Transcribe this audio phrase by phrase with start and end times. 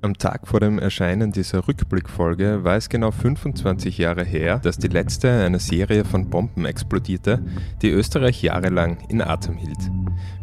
[0.00, 4.86] Am Tag vor dem Erscheinen dieser Rückblickfolge war es genau 25 Jahre her, dass die
[4.86, 7.44] letzte einer Serie von Bomben explodierte,
[7.82, 9.90] die Österreich jahrelang in Atem hielt.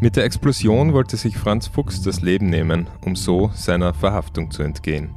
[0.01, 4.61] Mit der Explosion wollte sich Franz Fuchs das Leben nehmen, um so seiner Verhaftung zu
[4.61, 5.11] entgehen.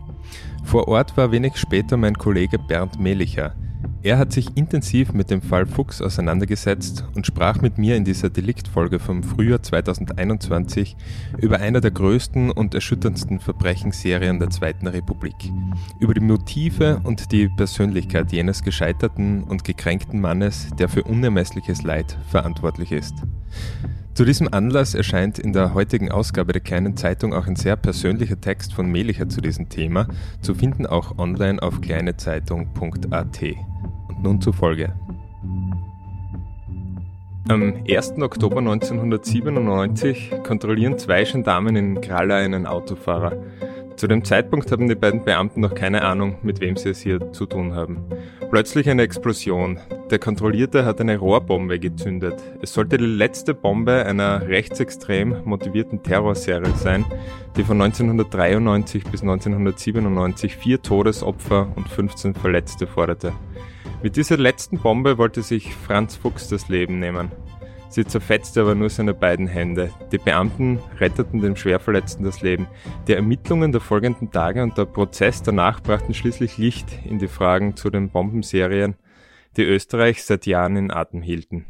[0.63, 3.57] Vor Ort war wenig später mein Kollege Bernd Melicher,
[4.03, 8.31] er hat sich intensiv mit dem Fall Fuchs auseinandergesetzt und sprach mit mir in dieser
[8.31, 10.97] Deliktfolge vom Frühjahr 2021
[11.41, 15.35] über einer der größten und erschütterndsten Verbrechensserien der Zweiten Republik,
[15.99, 22.17] über die Motive und die Persönlichkeit jenes gescheiterten und gekränkten Mannes, der für unermessliches Leid
[22.29, 23.15] verantwortlich ist.
[24.19, 28.41] Zu diesem Anlass erscheint in der heutigen Ausgabe der kleinen Zeitung auch ein sehr persönlicher
[28.41, 30.09] Text von Melicher zu diesem Thema,
[30.41, 33.43] zu finden auch online auf kleinezeitung.at
[34.21, 34.93] nun zur Folge.
[37.47, 38.15] Am 1.
[38.21, 43.37] Oktober 1997 kontrollieren zwei Gendarmen in Kralla einen Autofahrer.
[43.95, 47.33] Zu dem Zeitpunkt haben die beiden Beamten noch keine Ahnung, mit wem sie es hier
[47.33, 47.99] zu tun haben.
[48.51, 49.79] Plötzlich eine Explosion.
[50.11, 52.43] Der Kontrollierte hat eine Rohrbombe gezündet.
[52.63, 57.05] Es sollte die letzte Bombe einer rechtsextrem motivierten Terrorserie sein,
[57.59, 63.35] die von 1993 bis 1997 vier Todesopfer und 15 Verletzte forderte.
[64.03, 67.31] Mit dieser letzten Bombe wollte sich Franz Fuchs das Leben nehmen.
[67.91, 69.91] Sie zerfetzte aber nur seine beiden Hände.
[70.13, 72.67] Die Beamten retteten dem Schwerverletzten das Leben.
[73.07, 77.77] Die Ermittlungen der folgenden Tage und der Prozess danach brachten schließlich Licht in die Fragen
[77.77, 78.97] zu den Bombenserien,
[79.57, 81.67] die Österreich seit Jahren in Atem hielten.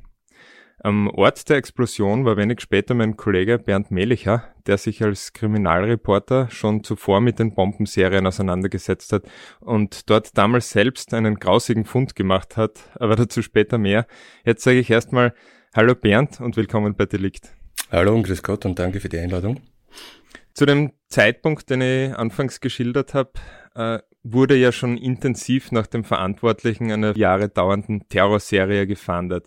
[0.80, 6.50] Am Ort der Explosion war wenig später mein Kollege Bernd Melicher, der sich als Kriminalreporter
[6.50, 9.24] schon zuvor mit den Bombenserien auseinandergesetzt hat
[9.58, 14.06] und dort damals selbst einen grausigen Fund gemacht hat, aber dazu später mehr.
[14.44, 15.34] Jetzt sage ich erstmal
[15.74, 17.52] Hallo Bernd und willkommen bei Delikt.
[17.92, 19.60] Hallo und grüß Gott und danke für die Einladung.
[20.54, 23.32] Zu dem Zeitpunkt, den ich anfangs geschildert habe,
[23.74, 29.46] äh, wurde ja schon intensiv nach dem Verantwortlichen einer Jahre dauernden Terrorserie gefahndet.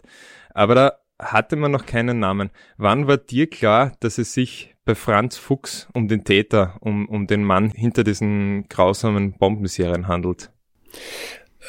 [0.53, 2.51] Aber da hatte man noch keinen Namen.
[2.77, 7.25] Wann war dir klar, dass es sich bei Franz Fuchs um den Täter, um, um
[7.25, 10.51] den Mann hinter diesen grausamen Bombenserien handelt?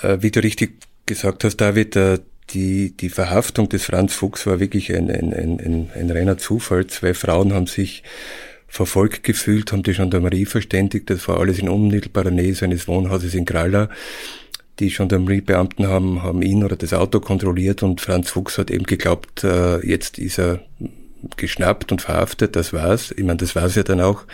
[0.03, 2.19] Äh, wie du richtig gesagt hast, David, äh,
[2.51, 6.87] die, die Verhaftung des Franz Fuchs war wirklich ein, ein, ein, ein, ein reiner Zufall.
[6.87, 8.03] Zwei Frauen haben sich
[8.69, 11.11] verfolgt gefühlt, haben die Gendarmerie verständigt.
[11.11, 13.89] Das war alles in unmittelbarer Nähe seines Wohnhauses in Gralla
[14.79, 19.45] die Gendarmeriebeamten haben, haben ihn oder das Auto kontrolliert und Franz Fuchs hat eben geglaubt,
[19.45, 20.61] äh, jetzt ist er
[21.37, 23.13] geschnappt und verhaftet, das war's.
[23.17, 24.25] Ich meine, das war's ja dann auch.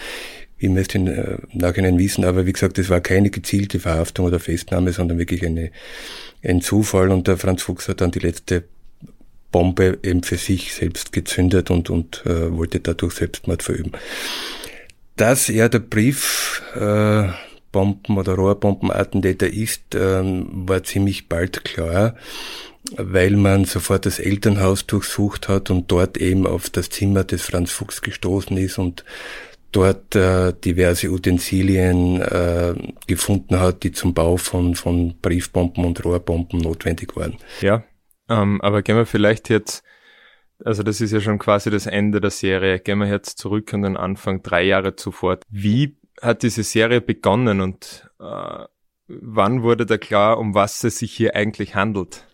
[0.56, 4.40] Ich möchte im äh, Nachhinein wissen, aber wie gesagt, das war keine gezielte Verhaftung oder
[4.40, 5.70] Festnahme, sondern wirklich eine,
[6.42, 8.64] ein Zufall und der Franz Fuchs hat dann die letzte
[9.50, 13.92] Bombe eben für sich selbst gezündet und, und äh, wollte dadurch Selbstmord verüben.
[15.16, 17.28] Dass er der Brief äh,
[17.72, 22.14] Bomben- oder Rohrbombenattentäter ist, ähm, war ziemlich bald klar,
[22.96, 27.72] weil man sofort das Elternhaus durchsucht hat und dort eben auf das Zimmer des Franz
[27.72, 29.04] Fuchs gestoßen ist und
[29.72, 32.74] dort äh, diverse Utensilien äh,
[33.06, 37.36] gefunden hat, die zum Bau von, von Briefbomben und Rohrbomben notwendig waren.
[37.60, 37.84] Ja,
[38.28, 39.82] ähm, aber gehen wir vielleicht jetzt,
[40.64, 43.82] also das ist ja schon quasi das Ende der Serie, gehen wir jetzt zurück an
[43.82, 45.38] den Anfang, drei Jahre zuvor.
[45.50, 48.64] Wie hat diese Serie begonnen und äh,
[49.06, 52.24] wann wurde da klar, um was es sich hier eigentlich handelt?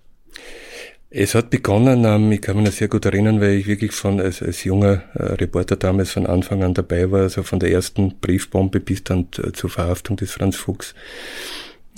[1.16, 4.20] Es hat begonnen, ähm, ich kann mich noch sehr gut erinnern, weil ich wirklich von
[4.20, 8.18] als, als junger äh, Reporter damals von Anfang an dabei war, also von der ersten
[8.20, 10.92] Briefbombe bis dann äh, zur Verhaftung des Franz Fuchs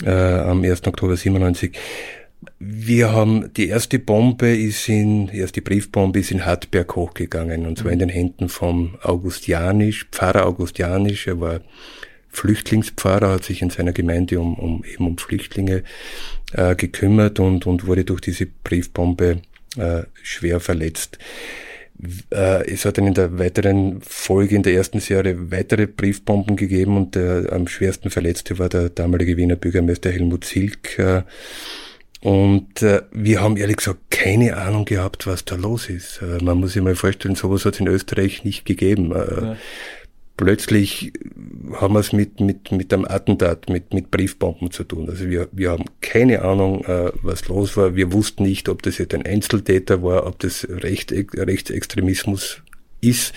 [0.04, 0.86] äh, am 1.
[0.86, 1.78] Oktober 97.
[2.58, 7.78] Wir haben, die erste Bombe ist in, die erste Briefbombe ist in Hartberg hochgegangen, und
[7.78, 11.60] zwar in den Händen vom Augustianisch, Pfarrer Augustianisch, er war
[12.36, 15.82] Flüchtlingspfarrer, hat sich in seiner Gemeinde um, um eben um Flüchtlinge
[16.52, 19.40] äh, gekümmert und, und wurde durch diese Briefbombe
[19.76, 21.18] äh, schwer verletzt.
[22.30, 26.98] Äh, es hat dann in der weiteren Folge in der ersten Serie weitere Briefbomben gegeben
[26.98, 30.98] und der am schwersten Verletzte war der damalige Wiener Bürgermeister Helmut Silk.
[30.98, 31.22] Äh,
[32.20, 36.20] und äh, wir haben ehrlich gesagt keine Ahnung gehabt, was da los ist.
[36.20, 39.12] Äh, man muss sich mal vorstellen, sowas hat es in Österreich nicht gegeben.
[39.12, 39.56] Äh, ja.
[40.36, 41.12] Plötzlich
[41.72, 45.08] haben wir es mit, mit, mit einem Attentat, mit, mit Briefbomben zu tun.
[45.08, 47.96] Also wir, wir haben keine Ahnung, äh, was los war.
[47.96, 52.62] Wir wussten nicht, ob das jetzt ein Einzeltäter war, ob das Recht, Rechtsextremismus
[53.00, 53.34] ist.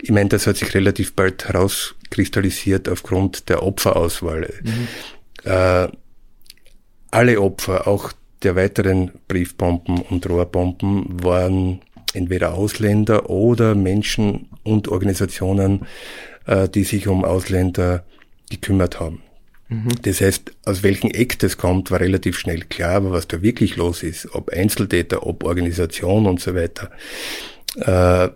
[0.00, 4.52] Ich meine, das hat sich relativ bald herauskristallisiert aufgrund der Opferauswahl.
[4.62, 4.88] Mhm.
[5.44, 5.88] Äh,
[7.10, 8.12] alle Opfer, auch
[8.42, 11.80] der weiteren Briefbomben und Rohrbomben waren
[12.14, 15.86] entweder Ausländer oder Menschen und Organisationen,
[16.46, 18.04] äh, die sich um Ausländer
[18.50, 19.22] gekümmert haben.
[19.68, 19.88] Mhm.
[20.02, 23.76] Das heißt, aus welchem Eck das kommt, war relativ schnell klar, aber was da wirklich
[23.76, 26.90] los ist, ob Einzeltäter, ob Organisation und so weiter,
[27.76, 28.28] äh,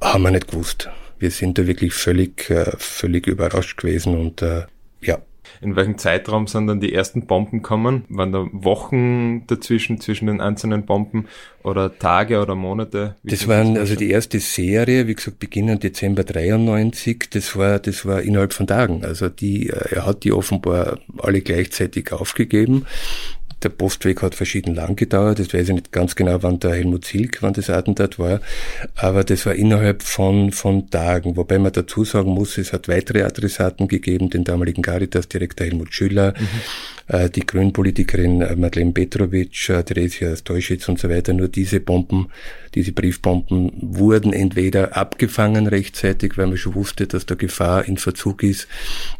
[0.00, 0.88] haben wir nicht gewusst.
[1.18, 4.64] Wir sind da wirklich völlig, äh, völlig überrascht gewesen und äh,
[5.00, 5.18] ja,
[5.60, 8.04] in welchem Zeitraum sind dann die ersten Bomben kommen?
[8.08, 11.26] Waren da Wochen dazwischen, zwischen den einzelnen Bomben
[11.62, 13.16] oder Tage oder Monate?
[13.22, 17.78] Wie das waren, das also die erste Serie, wie gesagt, beginnen Dezember 93, das war,
[17.78, 19.04] das war innerhalb von Tagen.
[19.04, 22.86] Also die, äh, er hat die offenbar alle gleichzeitig aufgegeben
[23.64, 25.38] der Postweg hat verschieden lang gedauert.
[25.38, 28.40] Das weiß ich nicht ganz genau, wann der Helmut Silk, wann das Attentat war.
[28.94, 31.36] Aber das war innerhalb von, von Tagen.
[31.36, 36.34] Wobei man dazu sagen muss, es hat weitere Adressaten gegeben, den damaligen Caritas-Direktor Helmut Schüller,
[36.38, 37.14] mhm.
[37.16, 41.32] äh, die Grünpolitikerin äh, Madeleine Petrovic, äh, Theresia Steuschitz und so weiter.
[41.32, 42.28] Nur diese Bomben,
[42.74, 48.42] diese Briefbomben wurden entweder abgefangen rechtzeitig, weil man schon wusste, dass da Gefahr in Verzug
[48.42, 48.68] ist,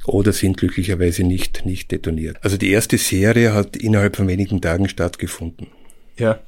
[0.05, 2.39] oder sind glücklicherweise nicht, nicht detoniert.
[2.43, 5.69] Also die erste Serie hat innerhalb von wenigen Tagen stattgefunden.
[6.19, 6.41] Ja,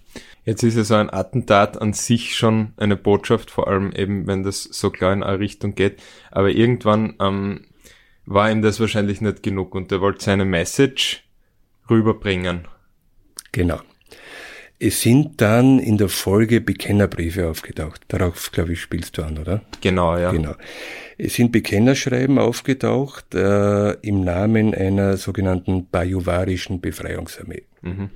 [0.44, 4.42] jetzt ist ja so ein Attentat an sich schon eine Botschaft, vor allem eben, wenn
[4.42, 6.02] das so klar in eine Richtung geht.
[6.30, 7.66] Aber irgendwann ähm,
[8.24, 11.24] war ihm das wahrscheinlich nicht genug und er wollte seine Message
[11.88, 12.66] rüberbringen.
[13.52, 13.80] Genau.
[14.78, 18.02] Es sind dann in der Folge Bekennerbriefe aufgetaucht.
[18.08, 19.62] Darauf, glaube ich, spielst du an, oder?
[19.80, 20.30] Genau, ja.
[20.32, 20.54] Genau.
[21.16, 27.62] Es sind Bekennerschreiben aufgetaucht äh, im Namen einer sogenannten bajuwarischen Befreiungsarmee.
[27.80, 28.10] Mhm.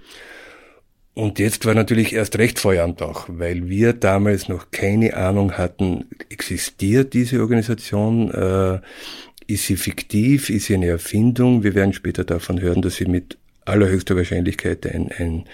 [1.15, 5.53] Und jetzt war natürlich erst recht Feuer am Dach, weil wir damals noch keine Ahnung
[5.59, 8.81] hatten, existiert diese Organisation, äh,
[9.47, 11.65] ist sie fiktiv, ist sie eine Erfindung.
[11.65, 15.45] Wir werden später davon hören, dass sie mit allerhöchster Wahrscheinlichkeit ein, ein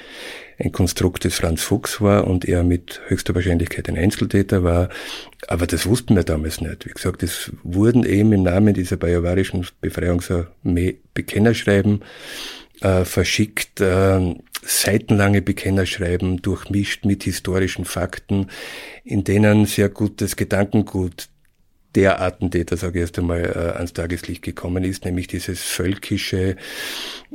[0.59, 4.89] ein Konstrukt des Franz Fuchs war und er mit höchster Wahrscheinlichkeit ein Einzeltäter war.
[5.49, 6.87] Aber das wussten wir damals nicht.
[6.87, 12.03] Wie gesagt, es wurden eben im Namen dieser bajuwarischen Befreiungsarmee Bekennerschreiben
[12.81, 18.49] äh, verschickt, äh, seitenlange Bekennerschreiben durchmischt mit historischen Fakten,
[19.05, 21.29] in denen sehr gutes Gedankengut
[21.97, 26.57] der Attentäter, sage ich erst einmal, äh, ans Tageslicht gekommen ist, nämlich dieses völkische,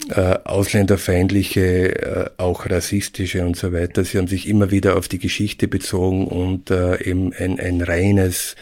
[0.10, 4.04] äh, ausländerfeindliche, äh, auch rassistische und so weiter.
[4.04, 8.56] Sie haben sich immer wieder auf die Geschichte bezogen und äh, eben ein, ein reines,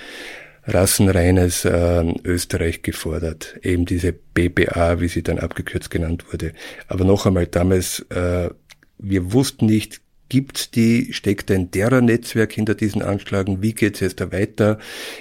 [0.65, 3.57] rassenreines äh, Österreich gefordert.
[3.61, 6.53] Eben diese BBA, wie sie dann abgekürzt genannt wurde.
[6.87, 8.49] Aber noch einmal, damals, äh,
[8.97, 13.61] wir wussten nicht, Gibt's die, steckt ein Terror-Netzwerk hinter diesen Anschlagen?
[13.61, 14.77] Wie geht's jetzt da weiter?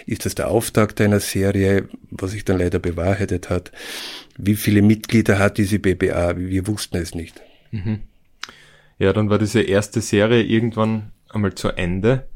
[0.07, 3.73] Ist das der Auftakt einer Serie, was sich dann leider bewahrheitet hat?
[4.37, 6.37] Wie viele Mitglieder hat diese BBA?
[6.37, 7.41] Wir wussten es nicht.
[7.71, 8.01] Mhm.
[8.99, 12.29] Ja, dann war diese erste Serie irgendwann einmal zu Ende.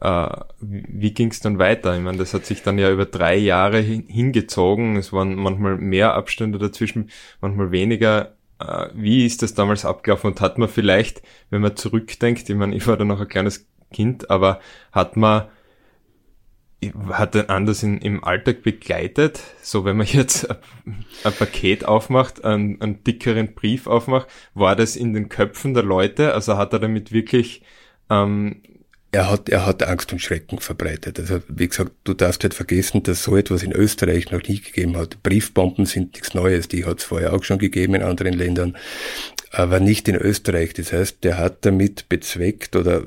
[0.00, 0.28] Äh,
[0.60, 1.96] wie ging's dann weiter?
[1.96, 4.96] Ich meine, das hat sich dann ja über drei Jahre hingezogen.
[4.96, 7.10] Es waren manchmal mehr Abstände dazwischen,
[7.40, 8.35] manchmal weniger.
[8.58, 10.28] Äh, wie ist das damals abgelaufen?
[10.32, 13.68] Und hat man vielleicht, wenn man zurückdenkt, ich meine, ich war da noch ein kleines
[13.92, 14.60] Kind, aber
[14.92, 15.48] hat man
[17.10, 22.80] hat ein anders in, im Alltag begleitet, so wenn man jetzt ein, Paket aufmacht, einen,
[22.80, 27.12] einen dickeren Brief aufmacht, war das in den Köpfen der Leute, also hat er damit
[27.12, 27.62] wirklich
[28.10, 28.62] ähm,
[29.12, 31.18] er hat, er hat Angst und Schrecken verbreitet.
[31.18, 34.96] Also, wie gesagt, du darfst nicht vergessen, dass so etwas in Österreich noch nie gegeben
[34.96, 35.22] hat.
[35.22, 38.76] Briefbomben sind nichts Neues, die hat es vorher auch schon gegeben in anderen Ländern,
[39.50, 40.74] aber nicht in Österreich.
[40.74, 43.04] Das heißt, der hat damit bezweckt oder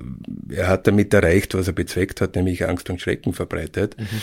[0.49, 3.95] er hat damit erreicht, was er bezweckt hat, nämlich Angst und Schrecken verbreitet.
[3.99, 4.21] Mhm.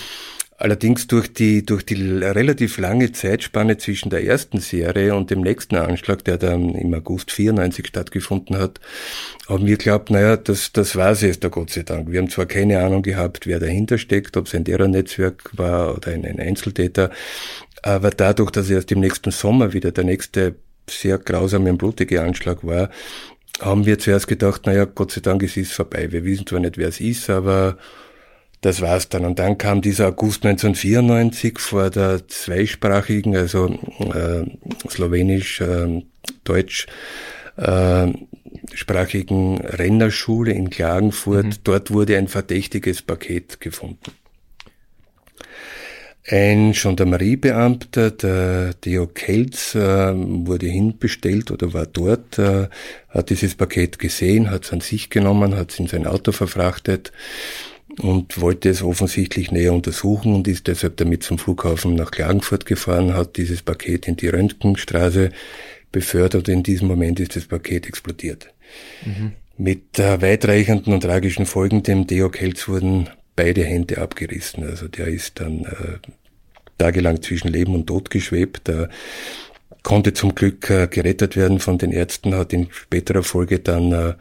[0.59, 5.77] Allerdings durch die, durch die relativ lange Zeitspanne zwischen der ersten Serie und dem nächsten
[5.77, 8.81] Anschlag, der dann im August 94 stattgefunden hat,
[9.49, 12.11] haben wir geglaubt, naja, das, das war es jetzt, der Gott sei Dank.
[12.11, 16.13] Wir haben zwar keine Ahnung gehabt, wer dahinter steckt, ob es ein Terrornetzwerk war oder
[16.13, 17.11] ein, ein Einzeltäter,
[17.83, 20.57] aber dadurch, dass erst im nächsten Sommer wieder der nächste
[20.89, 22.91] sehr grausame und blutige Anschlag war,
[23.61, 26.11] haben wir zuerst gedacht, naja, Gott sei Dank, es ist vorbei.
[26.13, 27.79] Wir wissen zwar nicht, wer es ist, aber
[28.67, 29.25] das war's dann.
[29.25, 34.45] Und dann kam dieser August 1994 vor der zweisprachigen, also äh,
[34.91, 36.03] slowenisch, äh,
[36.43, 36.87] deutsch,
[37.57, 38.09] äh,
[38.75, 41.47] sprachigen Rennerschule in Klagenfurt.
[41.47, 41.55] Mhm.
[41.63, 44.11] Dort wurde ein verdächtiges Paket gefunden.
[46.29, 52.67] Ein Gendarmeriebeamter, der Theo Kelz, äh, wurde hinbestellt oder war dort, äh,
[53.11, 57.13] hat dieses Paket gesehen, hat es an sich genommen, hat es in sein Auto verfrachtet
[58.00, 63.15] und wollte es offensichtlich näher untersuchen und ist deshalb damit zum Flughafen nach Klagenfurt gefahren,
[63.15, 65.31] hat dieses Paket in die Röntgenstraße
[65.93, 68.53] befördert und in diesem Moment ist das Paket explodiert.
[69.05, 69.33] Mhm.
[69.59, 74.65] Mit äh, weitreichenden und tragischen Folgen, dem Theo Kelz wurden beide Hände abgerissen.
[74.65, 75.99] Also der ist dann äh,
[76.79, 78.69] tagelang zwischen Leben und Tod geschwebt.
[78.69, 78.91] Er
[79.83, 84.15] konnte zum Glück äh, gerettet werden von den Ärzten, hat in späterer Folge dann äh,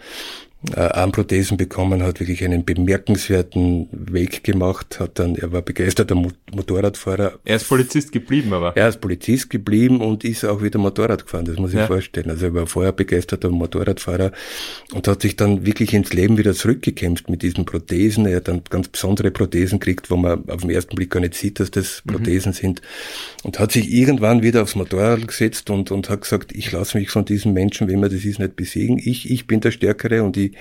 [0.74, 7.40] Armprothesen bekommen, hat wirklich einen bemerkenswerten Weg gemacht, hat dann, er war begeisterter Motorradfahrer.
[7.44, 8.76] Er ist Polizist geblieben, aber.
[8.76, 11.88] Er ist Polizist geblieben und ist auch wieder Motorrad gefahren, das muss ich ja.
[11.88, 12.30] vorstellen.
[12.30, 14.32] Also er war vorher begeisterter Motorradfahrer
[14.94, 18.26] und hat sich dann wirklich ins Leben wieder zurückgekämpft mit diesen Prothesen.
[18.26, 21.36] Er hat dann ganz besondere Prothesen gekriegt, wo man auf den ersten Blick gar nicht
[21.36, 22.12] sieht, dass das mhm.
[22.12, 22.56] Prothesen mhm.
[22.56, 22.82] sind.
[23.44, 27.10] Und hat sich irgendwann wieder aufs Motorrad gesetzt und, und hat gesagt, ich lasse mich
[27.10, 28.98] von diesen Menschen, wenn man das ist, nicht besiegen.
[28.98, 30.55] Ich, ich bin der Stärkere und ich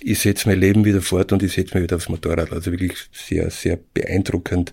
[0.00, 2.52] ich setze mein Leben wieder fort und ich setze mich wieder aufs Motorrad.
[2.52, 4.72] Also wirklich sehr, sehr beeindruckend.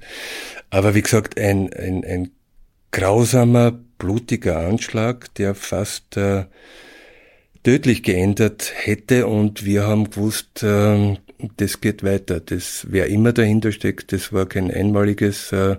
[0.70, 2.32] Aber wie gesagt, ein, ein, ein
[2.92, 6.46] grausamer, blutiger Anschlag, der fast äh,
[7.64, 11.18] tödlich geändert hätte und wir haben gewusst, äh,
[11.58, 12.40] das geht weiter.
[12.40, 15.78] Das, wer immer dahinter steckt, das war kein einmaliges äh,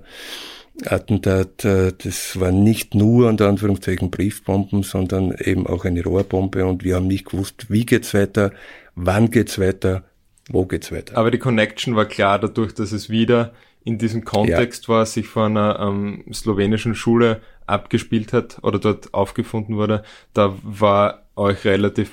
[0.85, 6.85] Attentat, äh, das war nicht nur unter Anführungszeichen Briefbomben, sondern eben auch eine Rohrbombe und
[6.85, 8.53] wir haben nicht gewusst, wie geht's weiter,
[8.95, 10.05] wann geht's weiter,
[10.49, 11.17] wo geht's weiter.
[11.17, 13.53] Aber die Connection war klar dadurch, dass es wieder
[13.85, 14.95] in diesem Kontext ja.
[14.95, 20.03] war, sich von einer ähm, slowenischen Schule abgespielt hat oder dort aufgefunden wurde,
[20.35, 22.11] da war euch relativ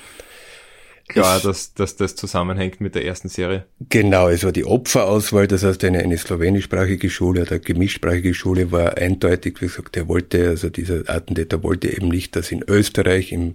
[1.08, 3.66] klar, dass, dass das zusammenhängt mit der ersten Serie.
[3.88, 8.96] Genau, es war die Opferauswahl, das heißt eine, eine slowenischsprachige Schule oder gemischsprachige Schule war
[8.96, 13.54] eindeutig, wie gesagt, er wollte, also dieser Attentäter wollte eben nicht, dass in Österreich im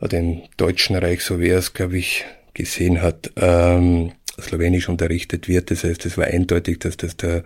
[0.00, 5.48] oder im Deutschen Reich, so wie er es, glaube ich, gesehen hat, ähm, Slowenisch unterrichtet
[5.48, 5.70] wird.
[5.70, 7.44] Das heißt, es war eindeutig, dass das der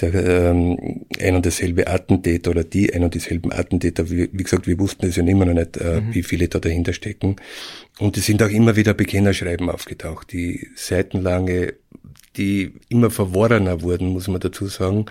[0.00, 4.66] der ähm, ein und derselbe Attentäter oder die ein und dieselben Attentäter, wie, wie gesagt,
[4.66, 6.14] wir wussten es ja immer noch nicht, äh, mhm.
[6.14, 7.36] wie viele da dahinter stecken.
[7.98, 11.74] Und es sind auch immer wieder Bekennerschreiben aufgetaucht, die seitenlange,
[12.36, 15.06] die immer verworrener wurden, muss man dazu sagen.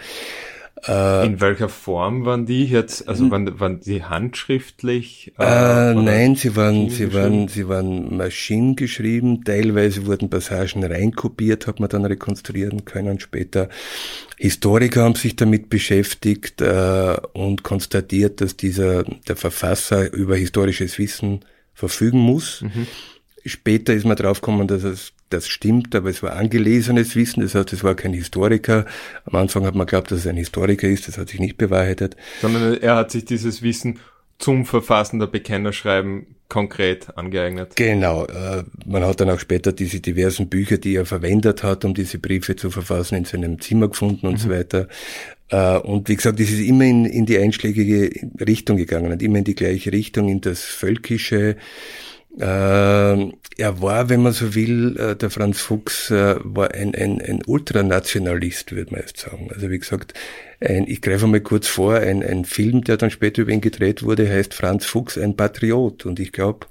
[0.85, 3.07] Äh, In welcher Form waren die jetzt?
[3.07, 5.33] Also waren, waren die handschriftlich?
[5.39, 9.43] Äh, äh nein, sie waren, sie waren, sie waren maschinengeschrieben.
[9.43, 13.69] Teilweise wurden Passagen reinkopiert, hat man dann rekonstruieren können später.
[14.37, 21.43] Historiker haben sich damit beschäftigt äh, und konstatiert, dass dieser der Verfasser über historisches Wissen
[21.73, 22.61] verfügen muss.
[22.61, 22.87] Mhm.
[23.45, 27.73] Später ist man draufgekommen, dass es das stimmt, aber es war angelesenes Wissen, das heißt,
[27.73, 28.85] es war kein Historiker.
[29.25, 32.15] Am Anfang hat man geglaubt, dass es ein Historiker ist, das hat sich nicht bewahrheitet.
[32.41, 33.99] Sondern er hat sich dieses Wissen
[34.39, 37.75] zum Verfassen der Bekennerschreiben konkret angeeignet.
[37.75, 38.25] Genau.
[38.25, 42.19] Äh, man hat dann auch später diese diversen Bücher, die er verwendet hat, um diese
[42.19, 44.37] Briefe zu verfassen, in seinem Zimmer gefunden und mhm.
[44.37, 44.87] so weiter.
[45.49, 49.39] Äh, und wie gesagt, es ist immer in, in die einschlägige Richtung gegangen und immer
[49.39, 51.57] in die gleiche Richtung, in das Völkische,
[52.45, 57.41] er war, wenn man so will, äh, der Franz Fuchs äh, war ein, ein, ein
[57.45, 59.49] Ultranationalist, würde man jetzt sagen.
[59.53, 60.13] Also wie gesagt,
[60.59, 64.03] ein, ich greife mal kurz vor, ein, ein Film, der dann später über ihn gedreht
[64.03, 66.05] wurde, heißt Franz Fuchs, ein Patriot.
[66.05, 66.67] Und ich glaube,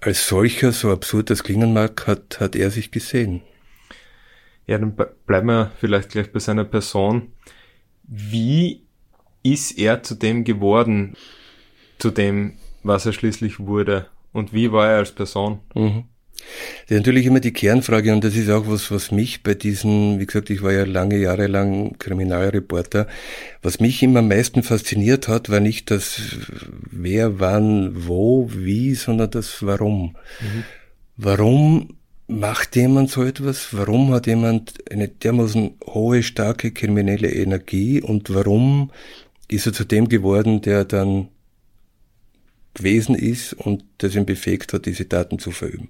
[0.00, 3.42] als solcher, so absurd das klingen mag, hat, hat er sich gesehen.
[4.66, 7.32] Ja, dann bleiben wir vielleicht gleich bei seiner Person.
[8.02, 8.82] Wie
[9.42, 11.16] ist er zu dem geworden,
[11.98, 14.06] zu dem, was er schließlich wurde?
[14.32, 15.60] Und wie war er als Person?
[15.74, 16.04] Mhm.
[16.82, 20.18] Das ist natürlich immer die Kernfrage und das ist auch was, was mich bei diesen,
[20.18, 23.06] wie gesagt, ich war ja lange Jahre lang Kriminalreporter,
[23.62, 26.20] was mich immer am meisten fasziniert hat, war nicht das
[26.90, 30.16] wer, wann, wo, wie, sondern das Warum.
[30.40, 30.64] Mhm.
[31.16, 31.96] Warum
[32.26, 33.68] macht jemand so etwas?
[33.72, 38.90] Warum hat jemand eine dermaßen hohe, starke kriminelle Energie und warum
[39.48, 41.28] ist er zu dem geworden, der dann
[42.74, 45.88] gewesen ist und das ihn befähigt hat, diese Daten zu verüben.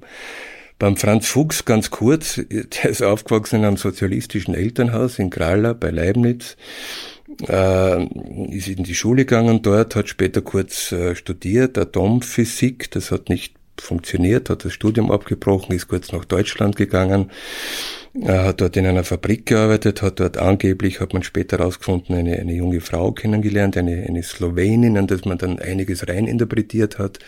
[0.79, 5.91] Beim Franz Fuchs ganz kurz, der ist aufgewachsen in einem sozialistischen Elternhaus in Krala bei
[5.91, 6.57] Leibniz,
[7.49, 8.05] äh,
[8.51, 13.60] ist in die Schule gegangen dort, hat später kurz äh, studiert, Atomphysik, das hat nicht
[13.79, 17.31] funktioniert, hat das Studium abgebrochen, ist kurz nach Deutschland gegangen,
[18.13, 22.39] er hat dort in einer Fabrik gearbeitet, hat dort angeblich, hat man später herausgefunden, eine,
[22.39, 27.21] eine junge Frau kennengelernt, eine, eine Slowenin, an das man dann einiges reininterpretiert hat.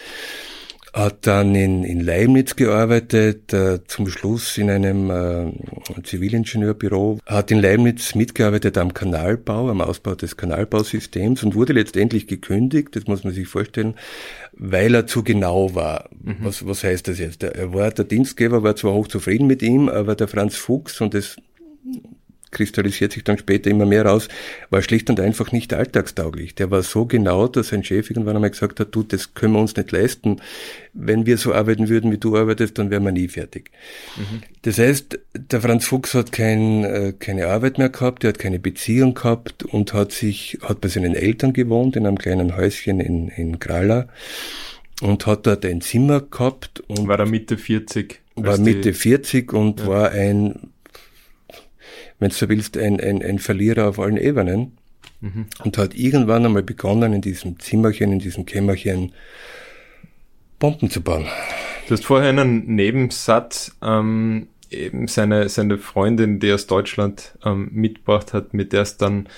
[0.93, 7.61] Hat dann in, in Leibniz gearbeitet, äh, zum Schluss in einem äh, Zivilingenieurbüro, hat in
[7.61, 13.33] Leibniz mitgearbeitet am Kanalbau, am Ausbau des Kanalbausystems und wurde letztendlich gekündigt, das muss man
[13.33, 13.95] sich vorstellen,
[14.52, 16.11] weil er zu genau war.
[16.23, 16.37] Mhm.
[16.40, 17.42] Was, was heißt das jetzt?
[17.42, 21.37] Er war, der Dienstgeber war zwar hochzufrieden mit ihm, aber der Franz Fuchs, und das
[22.52, 24.28] kristallisiert sich dann später immer mehr raus,
[24.71, 26.54] war schlicht und einfach nicht alltagstauglich.
[26.54, 29.61] Der war so genau, dass sein Chef irgendwann einmal gesagt hat, du, das können wir
[29.61, 30.40] uns nicht leisten.
[30.92, 33.71] Wenn wir so arbeiten würden, wie du arbeitest, dann wären wir nie fertig.
[34.16, 34.42] Mhm.
[34.62, 38.61] Das heißt, der Franz Fuchs hat kein, äh, keine Arbeit mehr gehabt, er hat keine
[38.61, 43.28] Beziehung gehabt und hat sich, hat bei seinen Eltern gewohnt in einem kleinen Häuschen in,
[43.28, 44.09] in Grala
[45.00, 46.80] und hat dort ein Zimmer gehabt.
[46.87, 48.21] Und war er Mitte 40?
[48.37, 49.87] War Mitte 40 und ja.
[49.87, 50.72] war ein,
[52.23, 54.79] wenn du so willst, ein, ein, ein Verlierer auf allen Ebenen.
[55.21, 55.47] Mhm.
[55.64, 59.12] Und hat irgendwann einmal begonnen, in diesem Zimmerchen, in diesem Kämmerchen
[60.59, 61.26] Bomben zu bauen.
[61.87, 68.33] Du hast vorher einen Nebensatz, ähm, eben seine, seine Freundin, die aus Deutschland ähm, mitgebracht
[68.33, 69.29] hat, mit der es dann,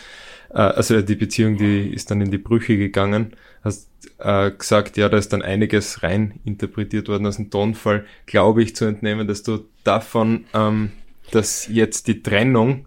[0.51, 3.89] äh, also die Beziehung, die ist dann in die Brüche gegangen hast
[4.19, 8.77] äh, gesagt, ja, da ist dann einiges rein interpretiert worden aus dem Tonfall, glaube ich
[8.77, 10.93] zu entnehmen, dass du davon, ähm,
[11.31, 12.87] dass jetzt die Trennung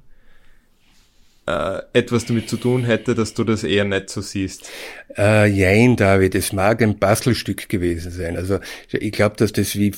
[1.48, 4.70] äh, etwas damit zu tun hätte, dass du das eher nicht so siehst.
[5.18, 8.36] Äh, jein, David, es mag ein Bastelstück gewesen sein.
[8.36, 8.60] Also
[8.92, 9.94] ich glaube, dass das wie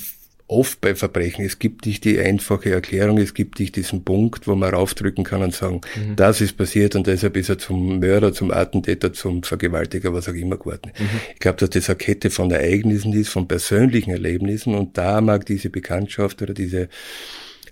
[0.50, 1.44] oft bei Verbrechen.
[1.44, 5.42] Es gibt nicht die einfache Erklärung, es gibt nicht diesen Punkt, wo man raufdrücken kann
[5.42, 6.16] und sagen, mhm.
[6.16, 10.34] das ist passiert und deshalb ist er zum Mörder, zum Attentäter, zum Vergewaltiger, was auch
[10.34, 10.90] immer geworden.
[10.98, 11.20] Mhm.
[11.34, 15.46] Ich glaube, dass das eine Kette von Ereignissen ist, von persönlichen Erlebnissen und da mag
[15.46, 16.88] diese Bekanntschaft oder diese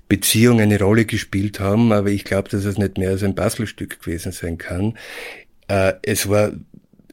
[0.08, 4.00] Beziehung eine Rolle gespielt haben, aber ich glaube, dass es nicht mehr als ein Bastelstück
[4.00, 4.96] gewesen sein kann.
[5.68, 6.52] Äh, es war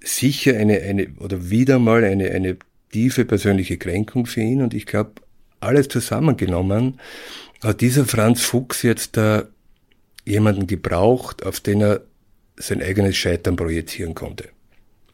[0.01, 2.57] sicher eine, eine oder wieder mal eine, eine
[2.91, 5.13] tiefe persönliche Kränkung für ihn und ich glaube,
[5.59, 6.99] alles zusammengenommen,
[7.63, 9.47] hat dieser Franz Fuchs jetzt da
[10.25, 12.01] jemanden gebraucht, auf den er
[12.57, 14.49] sein eigenes Scheitern projizieren konnte.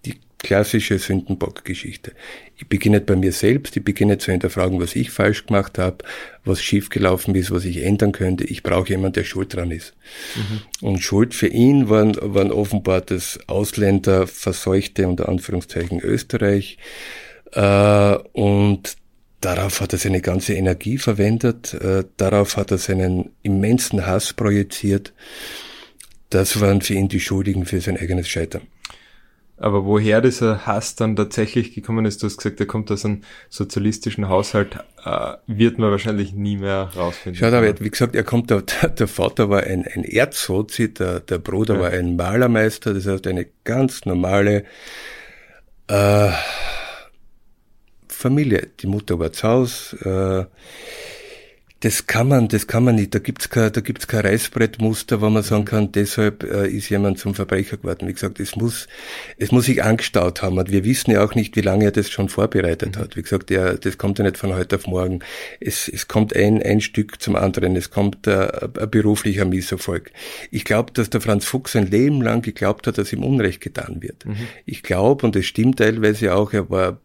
[0.06, 2.14] Die klassische Sündenbock-Geschichte.
[2.62, 5.98] Ich beginne bei mir selbst, ich beginne zu hinterfragen, was ich falsch gemacht habe,
[6.46, 8.44] was schiefgelaufen ist, was ich ändern könnte.
[8.44, 9.96] Ich brauche jemanden, der schuld dran ist.
[10.36, 10.88] Mhm.
[10.88, 16.78] Und Schuld für ihn waren, waren offenbar das Ausländer verseuchte, unter Anführungszeichen, Österreich.
[17.52, 18.96] Äh, und
[19.42, 25.14] Darauf hat er seine ganze Energie verwendet, äh, darauf hat er seinen immensen Hass projiziert.
[26.30, 28.62] Das waren für ihn die Schuldigen für sein eigenes Scheitern.
[29.62, 33.22] Aber woher dieser Hass dann tatsächlich gekommen ist, du hast gesagt, er kommt aus einem
[33.50, 37.40] sozialistischen Haushalt, äh, wird man wahrscheinlich nie mehr rausfinden.
[37.40, 38.62] Schau, da, wie gesagt, er kommt, der,
[39.00, 41.80] der Vater war ein, ein Erzsozi, der, der Bruder ja.
[41.82, 44.66] war ein Malermeister, das heißt eine ganz normale,
[45.88, 46.32] äh,
[48.22, 48.70] Familie.
[48.80, 50.50] Die Mutter war zu Hause.
[50.50, 51.21] Äh,
[51.82, 53.14] das kann man, das kann man nicht.
[53.16, 57.18] Da gibt's kein, da gibt's kein Reißbrettmuster, wo man sagen kann, deshalb äh, ist jemand
[57.18, 58.08] zum Verbrecher geworden.
[58.08, 58.88] Wie gesagt, es muss,
[59.38, 60.60] es muss sich angestaut haben.
[60.60, 63.16] Und wir wissen ja auch nicht, wie lange er das schon vorbereitet hat.
[63.16, 65.22] Wie gesagt, er, das kommt ja nicht von heute auf morgen.
[65.60, 67.76] Es, es kommt ein, ein Stück zum anderen.
[67.76, 68.48] Es kommt äh,
[68.80, 70.12] ein beruflicher Misserfolg.
[70.52, 74.04] Ich glaube, dass der Franz Fuchs ein Leben lang geglaubt hat, dass ihm Unrecht getan
[74.04, 74.24] wird.
[74.28, 74.36] Mhm.
[74.68, 77.00] Ich glaube, und es stimmt teilweise auch, er war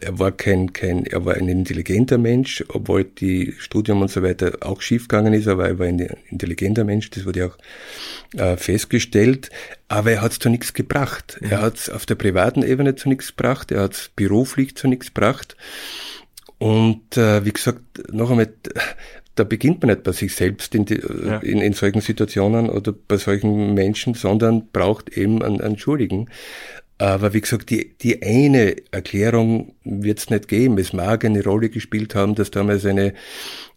[0.00, 4.58] er war kein, kein, er war ein intelligenter Mensch, obwohl die Studium und so weiter
[4.60, 7.58] auch schiefgegangen ist, aber er war ein intelligenter Mensch, das wurde auch
[8.38, 9.50] äh, festgestellt.
[9.88, 11.38] Aber er hat es zu nichts gebracht.
[11.40, 11.50] Mhm.
[11.50, 14.88] Er hat es auf der privaten Ebene zu nichts gebracht, er hat es beruflich zu
[14.88, 15.56] nichts gebracht.
[16.58, 18.48] Und äh, wie gesagt, noch einmal,
[19.34, 21.38] da beginnt man nicht bei sich selbst in, die, ja.
[21.38, 26.30] in, in solchen Situationen oder bei solchen Menschen, sondern braucht eben einen, einen Schuldigen.
[27.04, 30.78] Aber wie gesagt, die, die eine Erklärung wird es nicht geben.
[30.78, 33.12] Es mag eine Rolle gespielt haben, dass damals eine,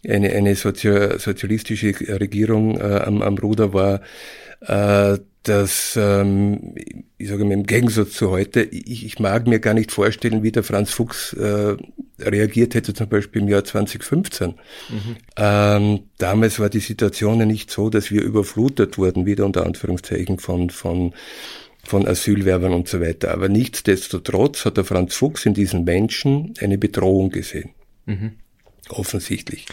[0.08, 4.00] eine, eine sozio sozialistische Regierung äh, am, am Ruder war,
[4.62, 6.74] äh, dass, ähm,
[7.18, 10.52] ich sage mal, im Gegensatz zu heute, ich, ich mag mir gar nicht vorstellen, wie
[10.52, 11.76] der Franz Fuchs äh,
[12.18, 14.48] reagiert hätte, zum Beispiel im Jahr 2015.
[14.48, 15.16] Mhm.
[15.36, 20.38] Ähm, damals war die Situation ja nicht so, dass wir überflutet wurden, wieder unter Anführungszeichen
[20.38, 21.12] von, von
[21.88, 23.32] von Asylwerbern und so weiter.
[23.32, 27.70] Aber nichtsdestotrotz hat der Franz Fuchs in diesen Menschen eine Bedrohung gesehen.
[28.06, 28.32] Mhm.
[28.90, 29.66] Offensichtlich.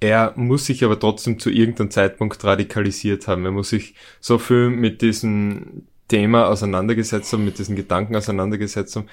[0.00, 3.44] Er muss sich aber trotzdem zu irgendeinem Zeitpunkt radikalisiert haben.
[3.46, 9.06] Er muss sich so viel mit diesem Thema auseinandergesetzt haben, mit diesen Gedanken auseinandergesetzt haben,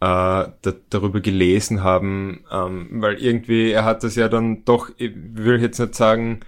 [0.00, 5.12] äh, da, darüber gelesen haben, ähm, weil irgendwie er hat das ja dann doch, ich
[5.14, 6.40] will jetzt nicht sagen,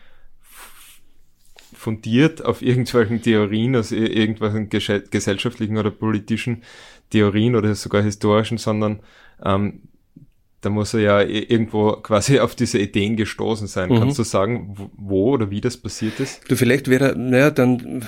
[1.86, 6.64] fundiert auf irgendwelchen Theorien, aus irgendwelchen gesellschaftlichen oder politischen
[7.10, 8.98] Theorien oder sogar historischen, sondern
[9.44, 9.82] ähm,
[10.62, 13.90] da muss er ja irgendwo quasi auf diese Ideen gestoßen sein.
[13.90, 13.98] Mhm.
[14.00, 16.50] Kannst du sagen, wo oder wie das passiert ist?
[16.50, 18.04] Du, vielleicht wäre, naja, dann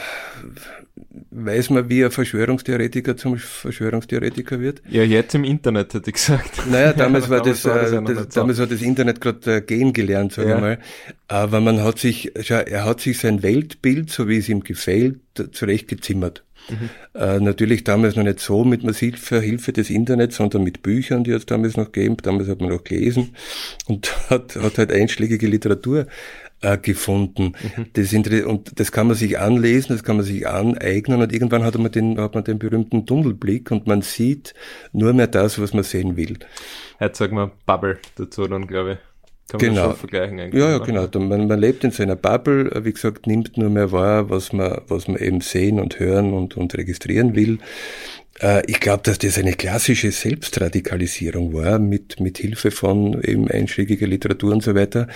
[1.31, 4.83] weiß man, wie ein Verschwörungstheoretiker zum Verschwörungstheoretiker wird?
[4.89, 6.67] Ja, jetzt im Internet, hätte ich gesagt.
[6.71, 9.93] Naja, damals war das, war das, ja das damals hat das Internet gerade äh, gehen
[9.93, 10.57] gelernt, sage ja.
[10.57, 10.79] ich mal.
[11.29, 15.21] Aber man hat sich, er hat sich sein Weltbild, so wie es ihm gefällt,
[15.53, 16.45] zurechtgezimmert.
[16.71, 16.91] Mhm.
[17.15, 21.31] Äh, natürlich damals noch nicht so mit massiver Hilfe des Internets, sondern mit Büchern, die
[21.31, 22.17] es damals noch gegeben.
[22.23, 23.35] Damals hat man noch gelesen
[23.87, 26.07] und hat, hat halt einschlägige Literatur
[26.61, 27.53] äh, gefunden.
[27.77, 27.87] Mhm.
[27.93, 28.13] Das
[28.45, 31.93] und das kann man sich anlesen, das kann man sich aneignen und irgendwann hat man
[31.93, 34.55] den, hat man den berühmten Tunnelblick und man sieht
[34.93, 36.39] nur mehr das, was man sehen will.
[37.01, 38.99] Jetzt sagen wir Bubble dazu dann, glaube ich.
[39.49, 39.75] Kann genau.
[39.75, 40.63] man schon vergleichen eigentlich.
[40.63, 41.09] Ja, ja, genau.
[41.19, 45.09] Man, man lebt in seiner Bubble, wie gesagt, nimmt nur mehr wahr, was man, was
[45.09, 47.59] man eben sehen und hören und, und registrieren will.
[48.43, 54.07] Äh, ich glaube, dass das eine klassische Selbstradikalisierung war, mit, mit Hilfe von eben einschlägiger
[54.07, 55.09] Literatur und so weiter.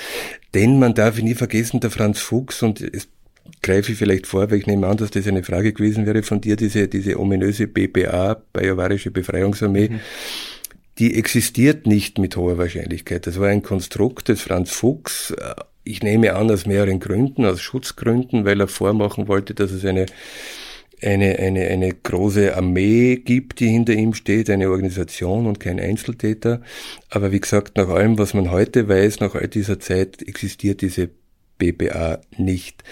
[0.55, 3.09] Denn man darf nie vergessen, der Franz Fuchs, und es
[3.61, 6.41] greife ich vielleicht vor, weil ich nehme an, dass das eine Frage gewesen wäre von
[6.41, 10.01] dir, diese, diese ominöse BPA, Bayerische Befreiungsarmee, mhm
[10.99, 13.27] die existiert nicht mit hoher Wahrscheinlichkeit.
[13.27, 15.35] Das war ein Konstrukt des Franz Fuchs.
[15.85, 20.07] Ich nehme an, aus mehreren Gründen, aus Schutzgründen, weil er vormachen wollte, dass es eine,
[21.01, 26.61] eine, eine, eine große Armee gibt, die hinter ihm steht, eine Organisation und kein Einzeltäter.
[27.11, 31.11] Aber wie gesagt, nach allem, was man heute weiß, nach all dieser Zeit existiert diese
[31.59, 32.85] BBA nicht.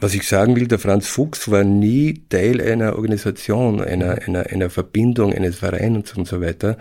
[0.00, 4.70] Was ich sagen will, der Franz Fuchs war nie Teil einer Organisation, einer, einer, einer
[4.70, 6.78] Verbindung, eines Vereins und so weiter.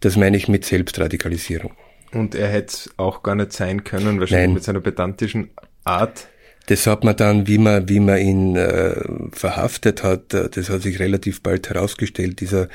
[0.00, 1.72] Das meine ich mit Selbstradikalisierung.
[2.12, 4.54] Und er hätte es auch gar nicht sein können, wahrscheinlich Nein.
[4.54, 5.50] mit seiner pedantischen
[5.84, 6.28] Art.
[6.66, 8.96] Das hat man dann, wie man, wie man ihn äh,
[9.30, 12.68] verhaftet hat, äh, das hat sich relativ bald herausgestellt, dieser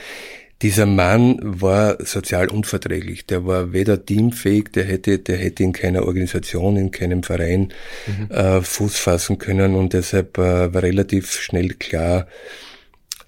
[0.62, 3.26] dieser Mann war sozial unverträglich.
[3.26, 7.74] Der war weder teamfähig, der hätte, der hätte in keiner Organisation, in keinem Verein
[8.08, 8.30] mhm.
[8.30, 12.28] äh, Fuß fassen können und deshalb äh, war relativ schnell klar,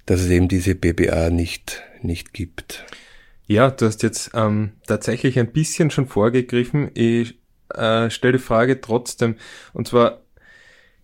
[0.06, 2.86] dass es eben diese BBA nicht, nicht gibt.
[3.48, 6.92] Ja, du hast jetzt ähm, tatsächlich ein bisschen schon vorgegriffen.
[6.94, 7.40] Ich
[7.74, 9.36] äh, stelle die Frage trotzdem,
[9.74, 10.23] und zwar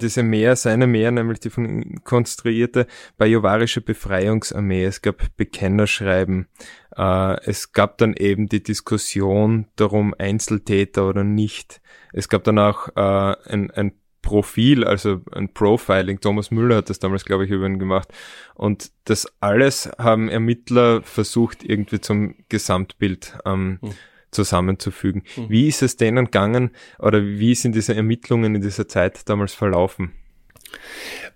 [0.02, 4.86] diese Mehr, seine Mehr, nämlich die von ihm konstruierte bajuwarische Befreiungsarmee.
[4.86, 6.48] Es gab Bekennerschreiben.
[6.96, 11.82] Äh, es gab dann eben die Diskussion darum, Einzeltäter oder nicht.
[12.14, 16.20] Es gab dann auch äh, ein, ein Profil, also ein Profiling.
[16.20, 18.10] Thomas Müller hat das damals, glaube ich, über ihn gemacht.
[18.54, 23.92] Und das alles haben Ermittler versucht, irgendwie zum Gesamtbild ähm, hm
[24.32, 25.24] zusammenzufügen.
[25.36, 25.50] Mhm.
[25.50, 30.12] Wie ist es denen gegangen oder wie sind diese Ermittlungen in dieser Zeit damals verlaufen?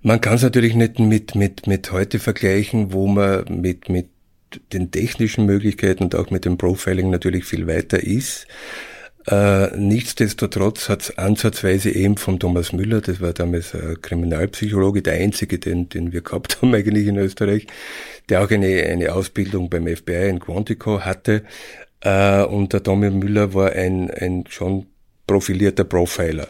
[0.01, 4.09] Man kann es natürlich nicht mit, mit, mit heute vergleichen, wo man mit, mit
[4.71, 8.47] den technischen Möglichkeiten und auch mit dem Profiling natürlich viel weiter ist.
[9.25, 15.13] Äh, nichtsdestotrotz hat es ansatzweise eben von Thomas Müller, das war damals ein Kriminalpsychologe, der
[15.13, 17.67] einzige, den, den wir gehabt haben eigentlich in Österreich,
[18.27, 21.43] der auch eine, eine Ausbildung beim FBI in Quantico hatte,
[22.03, 24.85] äh, und der Tommy Müller war ein, ein schon
[25.25, 26.47] profilierter Profiler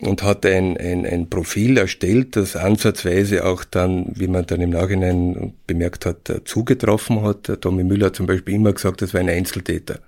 [0.00, 4.70] und hat ein, ein, ein Profil erstellt, das ansatzweise auch dann, wie man dann im
[4.70, 7.48] Nachhinein bemerkt hat, äh, zugetroffen hat.
[7.48, 10.00] Der Tommy Müller hat zum Beispiel immer gesagt, das war ein Einzeltäter.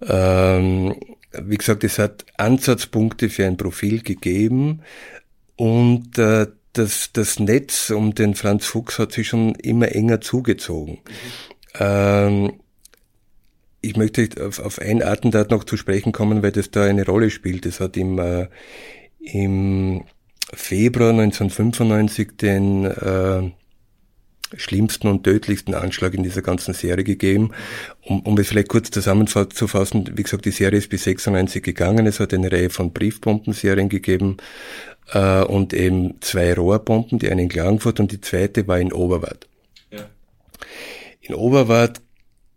[0.00, 0.06] Mhm.
[0.08, 0.94] Ähm,
[1.42, 4.80] wie gesagt, es hat Ansatzpunkte für ein Profil gegeben
[5.56, 10.94] und äh, das, das Netz um den Franz Fuchs hat sich schon immer enger zugezogen.
[10.94, 11.78] Mhm.
[11.78, 12.52] Ähm,
[13.84, 17.30] ich möchte auf, auf ein Attentat noch zu sprechen kommen, weil das da eine Rolle
[17.30, 17.66] spielt.
[17.66, 18.48] Es hat im, äh,
[19.20, 20.04] im
[20.52, 23.50] Februar 1995 den äh,
[24.56, 27.52] schlimmsten und tödlichsten Anschlag in dieser ganzen Serie gegeben.
[28.02, 32.06] Um, um es vielleicht kurz zusammenzufassen, wie gesagt, die Serie ist bis 96 gegangen.
[32.06, 34.36] Es hat eine Reihe von Briefbombenserien gegeben
[35.12, 39.48] äh, und eben zwei Rohrbomben, die eine in Klagenfurt und die zweite war in Oberwart.
[39.90, 40.06] Ja.
[41.20, 42.00] In Oberwart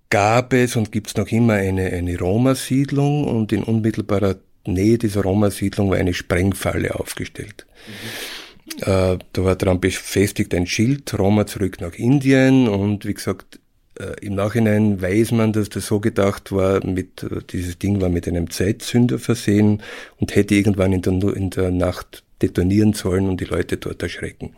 [0.10, 5.22] gab es und gibt es noch immer eine, eine Roma-Siedlung und in unmittelbarer Nähe dieser
[5.22, 7.66] Roma-Siedlung war eine Sprengfalle aufgestellt.
[7.88, 8.82] Mhm.
[8.82, 13.60] Äh, da war dran befestigt ein Schild, Roma zurück nach Indien und wie gesagt,
[14.00, 18.10] äh, im Nachhinein weiß man, dass das so gedacht war, mit, äh, dieses Ding war
[18.10, 19.82] mit einem Zeitzünder versehen
[20.18, 24.54] und hätte irgendwann in der, in der Nacht detonieren sollen und die Leute dort erschrecken.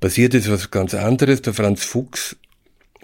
[0.00, 1.42] Passiert ist was ganz anderes.
[1.42, 2.36] Der Franz Fuchs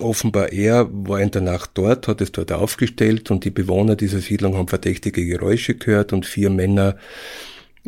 [0.00, 4.20] Offenbar er war in der Nacht dort, hat es dort aufgestellt und die Bewohner dieser
[4.20, 6.96] Siedlung haben verdächtige Geräusche gehört und vier Männer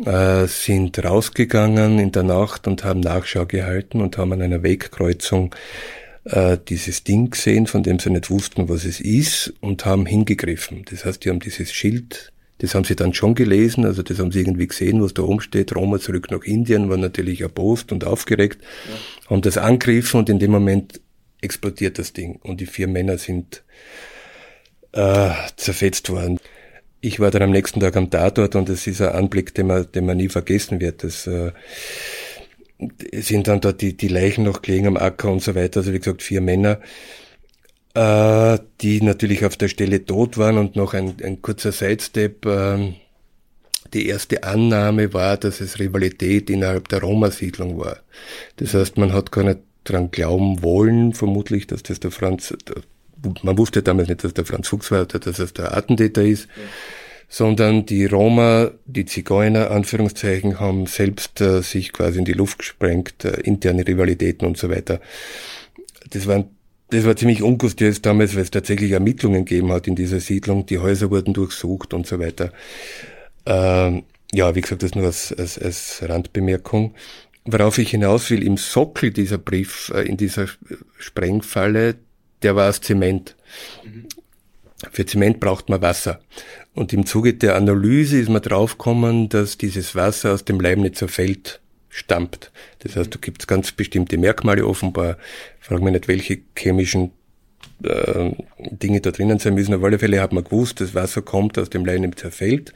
[0.03, 5.53] äh, sind rausgegangen in der Nacht und haben Nachschau gehalten und haben an einer Wegkreuzung
[6.25, 10.85] äh, dieses Ding gesehen, von dem sie nicht wussten, was es ist und haben hingegriffen.
[10.89, 14.31] Das heißt, die haben dieses Schild Das haben sie dann schon gelesen, also das haben
[14.31, 15.75] sie irgendwie gesehen, was da oben steht.
[15.75, 19.29] Roma zurück nach Indien, war natürlich erbost und aufgeregt, ja.
[19.31, 21.01] haben das angegriffen und in dem Moment
[21.43, 23.63] explodiert das Ding und die vier Männer sind
[24.93, 26.39] äh, zerfetzt worden.
[27.01, 29.91] Ich war dann am nächsten Tag am Tatort und es ist ein Anblick, den man,
[29.91, 31.03] den man nie vergessen wird.
[31.03, 31.51] Das äh,
[33.11, 35.81] sind dann dort die, die Leichen noch gelegen am Acker und so weiter.
[35.81, 36.79] Also wie gesagt, vier Männer
[37.93, 42.45] äh, die natürlich auf der Stelle tot waren und noch ein, ein kurzer Sidestep.
[42.45, 42.93] Äh,
[43.93, 47.97] die erste Annahme war, dass es Rivalität innerhalb der Roma-Siedlung war.
[48.55, 52.55] Das heißt, man hat gar nicht dran glauben wollen, vermutlich, dass das der Franz,
[53.41, 56.63] man wusste damals nicht, dass der Franz Fuchs war, dass es der Attentäter ist, ja.
[57.29, 63.25] sondern die Roma, die Zigeuner, Anführungszeichen, haben selbst äh, sich quasi in die Luft gesprengt,
[63.25, 64.99] äh, interne Rivalitäten und so weiter.
[66.09, 66.45] Das waren
[66.93, 70.67] das war ziemlich ungustiös damals, weil es tatsächlich Ermittlungen gegeben hat in dieser Siedlung.
[70.67, 72.51] Die Häuser wurden durchsucht und so weiter.
[73.47, 76.93] Ähm, ja, wie gesagt, das nur als, als, als Randbemerkung.
[77.45, 80.47] Worauf ich hinaus will, im Sockel dieser Brief, äh, in dieser
[80.97, 81.95] Sprengfalle,
[82.41, 83.35] der war aus Zement.
[83.83, 84.07] Mhm.
[84.91, 86.19] Für Zement braucht man Wasser.
[86.73, 91.61] Und im Zuge der Analyse ist man draufgekommen, dass dieses Wasser aus dem Leibnizer Feld
[91.89, 92.51] stammt.
[92.79, 95.17] Das heißt, da gibt es ganz bestimmte Merkmale offenbar.
[95.59, 97.11] Frag mich nicht, welche chemischen
[97.83, 99.73] äh, Dinge da drinnen sein müssen.
[99.73, 102.73] Auf alle Fälle hat man gewusst, das Wasser kommt aus dem Leinitzer Feld.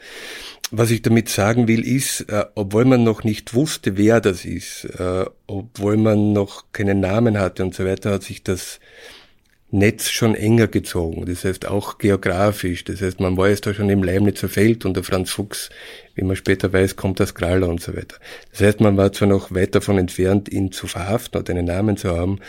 [0.70, 4.86] Was ich damit sagen will, ist, äh, obwohl man noch nicht wusste, wer das ist,
[4.86, 8.80] äh, obwohl man noch keinen Namen hatte und so weiter, hat sich das
[9.70, 11.26] Netz schon enger gezogen.
[11.26, 12.86] Das heißt auch geografisch.
[12.86, 15.70] Das heißt, man war jetzt da schon im Leimnitzer Feld und der Franz Fuchs,
[16.16, 18.18] wie man später weiß, kommt aus Kraller und so weiter.
[18.52, 21.98] Das heißt, man war zwar noch weit davon entfernt, ihn zu verhaften oder einen Namen
[21.98, 22.40] zu haben,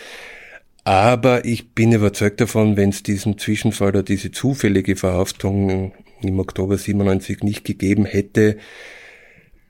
[0.88, 6.78] aber ich bin überzeugt davon, wenn es diesen Zwischenfall oder diese zufällige Verhaftung im Oktober
[6.78, 8.56] 97 nicht gegeben hätte,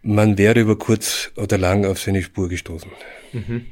[0.02, 2.92] man wäre über kurz oder lang auf seine Spur gestoßen.
[3.32, 3.66] Mhm.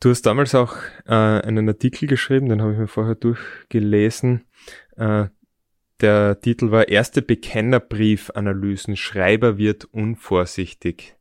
[0.00, 4.46] Du hast damals auch äh, einen Artikel geschrieben, den habe ich mir vorher durchgelesen.
[4.96, 5.26] Äh,
[6.00, 8.96] der Titel war Erste Bekennerbriefanalysen.
[8.96, 11.14] Schreiber wird unvorsichtig.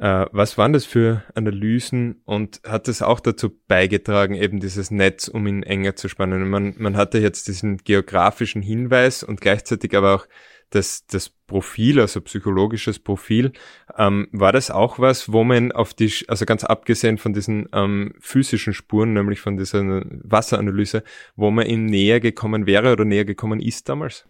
[0.00, 5.26] Äh, was waren das für Analysen und hat es auch dazu beigetragen, eben dieses Netz,
[5.26, 6.48] um ihn enger zu spannen?
[6.48, 10.28] Man, man hatte jetzt diesen geografischen Hinweis und gleichzeitig aber auch
[10.70, 13.52] das, das Profil, also psychologisches Profil,
[13.96, 18.14] ähm, war das auch was, wo man auf die, also ganz abgesehen von diesen ähm,
[18.20, 21.02] physischen Spuren, nämlich von dieser Wasseranalyse,
[21.34, 24.26] wo man ihm näher gekommen wäre oder näher gekommen ist damals?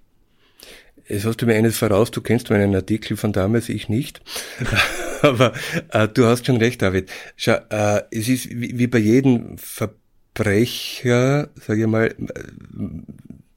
[1.05, 4.23] Es hast du mir eines voraus, du kennst meinen Artikel von damals, ich nicht.
[5.23, 5.53] Aber
[5.93, 7.11] äh, du hast schon recht, David.
[7.37, 12.15] Schau, äh, es ist wie, wie bei jedem Verbrecher, sage ich mal,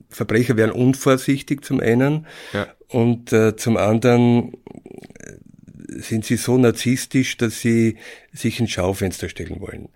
[0.09, 2.67] Verbrecher werden unvorsichtig zum einen ja.
[2.89, 7.97] und äh, zum anderen äh, sind sie so narzisstisch, dass sie
[8.33, 9.89] sich ins Schaufenster stellen wollen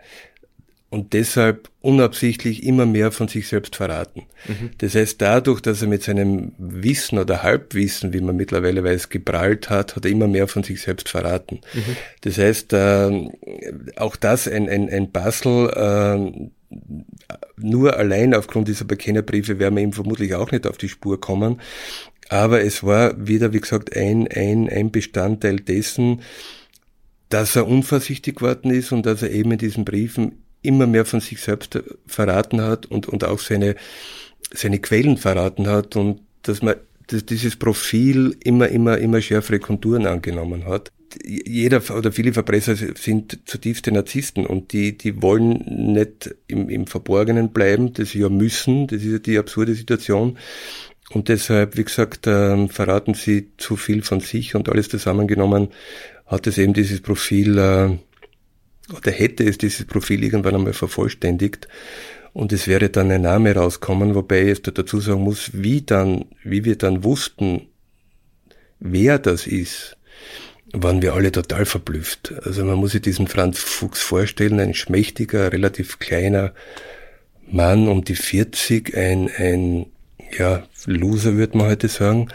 [0.95, 4.23] und deshalb unabsichtlich immer mehr von sich selbst verraten.
[4.47, 4.69] Mhm.
[4.77, 9.69] Das heißt, dadurch, dass er mit seinem Wissen oder Halbwissen, wie man mittlerweile weiß, geprallt
[9.69, 11.59] hat, hat er immer mehr von sich selbst verraten.
[11.73, 11.97] Mhm.
[12.21, 13.29] Das heißt, äh,
[13.97, 16.77] auch das ein, ein, ein Puzzle, äh,
[17.57, 21.59] nur allein aufgrund dieser Bekennerbriefe werden wir ihm vermutlich auch nicht auf die Spur kommen.
[22.29, 26.21] Aber es war wieder, wie gesagt, ein, ein, ein Bestandteil dessen,
[27.27, 31.21] dass er unvorsichtig geworden ist und dass er eben in diesen Briefen immer mehr von
[31.21, 33.75] sich selbst verraten hat und, und auch seine,
[34.53, 36.75] seine Quellen verraten hat und dass man
[37.07, 40.91] dass dieses Profil immer, immer, immer schärfere Konturen angenommen hat
[41.23, 47.51] jeder oder viele Verbrecher sind zutiefste Narzissten und die, die wollen nicht im, im Verborgenen
[47.51, 50.37] bleiben, das sie ja müssen, das ist ja die absurde Situation.
[51.11, 55.69] Und deshalb, wie gesagt, äh, verraten sie zu viel von sich und alles zusammengenommen
[56.25, 57.97] hat es eben dieses Profil, äh,
[58.93, 61.67] oder hätte es dieses Profil irgendwann einmal vervollständigt.
[62.33, 66.25] Und es wäre dann ein Name rauskommen, wobei ich jetzt dazu sagen muss, wie dann,
[66.43, 67.69] wie wir dann wussten,
[68.79, 69.97] wer das ist,
[70.73, 72.33] waren wir alle total verblüfft.
[72.43, 76.53] Also man muss sich diesen Franz Fuchs vorstellen, ein schmächtiger, relativ kleiner
[77.47, 79.85] Mann um die 40, ein, ein
[80.37, 82.29] ja, Loser würde man heute sagen.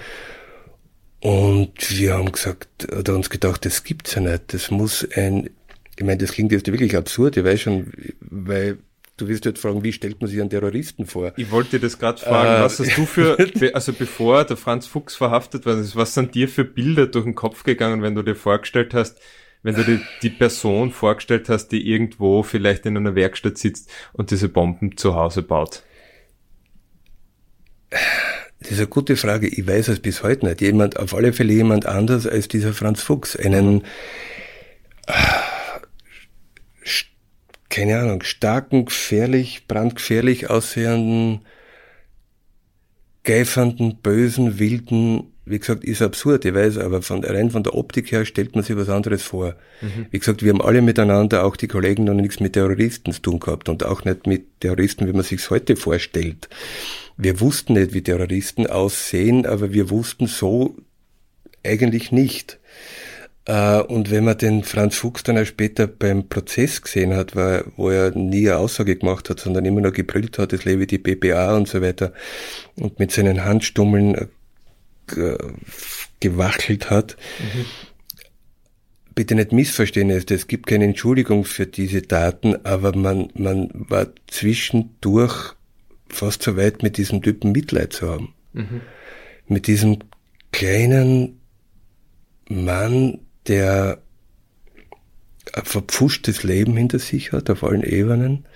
[1.21, 4.55] Und wir haben gesagt, oder uns gedacht, das gibt's ja nicht.
[4.55, 5.51] Das muss ein,
[6.01, 8.79] ich meine, das klingt jetzt wirklich absurd, ich weiß schon, weil
[9.17, 11.35] Du wirst jetzt fragen, wie stellt man sich einen Terroristen vor?
[11.37, 12.63] Ich wollte dir das gerade fragen.
[12.63, 13.37] Äh, was hast du für,
[13.75, 17.35] also bevor der Franz Fuchs verhaftet worden ist, was sind dir für Bilder durch den
[17.35, 19.21] Kopf gegangen, wenn du dir vorgestellt hast,
[19.63, 24.31] wenn du dir die Person vorgestellt hast, die irgendwo vielleicht in einer Werkstatt sitzt und
[24.31, 25.83] diese Bomben zu Hause baut?
[28.61, 29.49] Das ist eine gute Frage.
[29.49, 30.63] Ich weiß es bis heute nicht.
[30.63, 33.37] Jemand, auf alle Fälle jemand anders als dieser Franz Fuchs.
[33.37, 33.83] Einen,
[37.71, 41.41] keine Ahnung, starken, gefährlich, brandgefährlich aussehenden,
[43.23, 48.13] geifernden, bösen, wilden, wie gesagt, ist absurd, ich weiß, aber von, rein von der Optik
[48.13, 49.57] her stellt man sich was anderes vor.
[49.81, 50.07] Mhm.
[50.11, 53.41] Wie gesagt, wir haben alle miteinander, auch die Kollegen, noch nichts mit Terroristen zu tun
[53.41, 56.49] gehabt und auch nicht mit Terroristen, wie man sich's heute vorstellt.
[57.17, 60.77] Wir wussten nicht, wie Terroristen aussehen, aber wir wussten so
[61.65, 62.59] eigentlich nicht.
[63.51, 67.91] Äh, und wenn man den Franz Fuchs dann auch später beim Prozess gesehen hat, wo
[67.91, 71.57] er nie eine Aussage gemacht hat, sondern immer nur gebrüllt hat, es lebe die BPA
[71.57, 72.13] und so weiter,
[72.77, 74.29] und mit seinen Handstummeln
[75.17, 75.37] äh,
[76.21, 77.65] gewachelt hat, mhm.
[79.17, 85.55] bitte nicht missverstehen, es gibt keine Entschuldigung für diese Daten, aber man, man war zwischendurch
[86.09, 88.33] fast so weit, mit diesem Typen Mitleid zu haben.
[88.53, 88.81] Mhm.
[89.49, 89.99] Mit diesem
[90.53, 91.41] kleinen
[92.49, 94.03] Mann, der
[95.53, 98.47] ein verpfuschtes Leben hinter sich hat, auf allen Ebenen,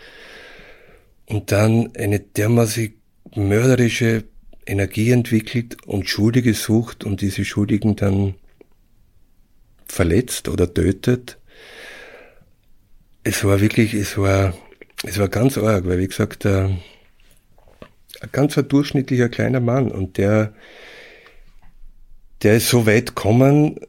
[1.26, 2.94] und dann eine dermaßen
[3.34, 4.24] mörderische
[4.66, 8.34] Energie entwickelt und Schuldige sucht und diese Schuldigen dann
[9.86, 11.38] verletzt oder tötet.
[13.22, 14.54] Es war wirklich, es war,
[15.04, 16.68] es war ganz arg, weil wie gesagt, äh,
[18.20, 20.54] ein ganz ein durchschnittlicher kleiner Mann und der,
[22.42, 23.80] der ist so weit gekommen,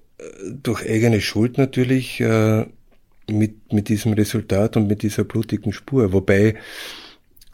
[0.64, 2.66] durch eigene Schuld natürlich, äh,
[3.28, 6.14] mit, mit diesem Resultat und mit dieser blutigen Spur.
[6.14, 6.56] Wobei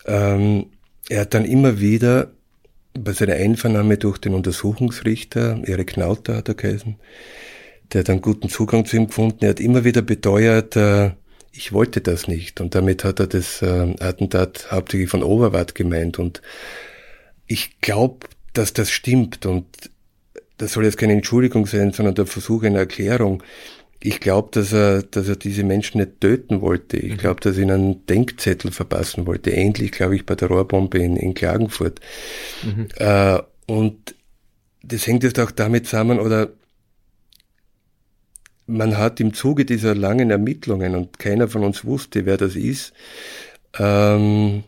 [0.06, 0.68] ähm,
[1.10, 2.32] er dann immer wieder
[2.94, 6.98] bei seiner Einvernahme durch den Untersuchungsrichter, Erik Nauter hat er geheißen,
[7.94, 9.44] der hat einen guten Zugang zu ihm gefunden.
[9.44, 11.12] Er hat immer wieder beteuert, äh,
[11.52, 12.62] ich wollte das nicht.
[12.62, 16.18] Und damit hat er das äh, Attentat hauptsächlich von Oberwart gemeint.
[16.18, 16.42] Und
[17.48, 19.46] ich glaube, dass das stimmt.
[19.46, 19.66] Und
[20.62, 23.42] das soll jetzt keine Entschuldigung sein, sondern der Versuch einer Erklärung.
[24.00, 26.98] Ich glaube, dass er, dass er diese Menschen nicht töten wollte.
[26.98, 27.18] Ich mhm.
[27.18, 29.50] glaube, dass er ihnen einen Denkzettel verpassen wollte.
[29.50, 32.00] Ähnlich, glaube ich, bei der Rohrbombe in, in Klagenfurt.
[32.64, 32.88] Mhm.
[32.96, 34.16] Äh, und
[34.84, 36.50] das hängt jetzt auch damit zusammen, oder
[38.68, 42.94] man hat im Zuge dieser langen Ermittlungen, und keiner von uns wusste, wer das ist,
[43.80, 44.64] ähm,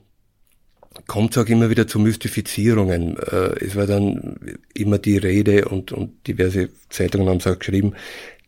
[1.08, 3.17] kommt es auch immer wieder zu Mystifizierungen.
[3.17, 4.38] Äh, es war dann
[4.73, 7.93] immer die Rede und, und diverse Zeitungen haben es auch geschrieben,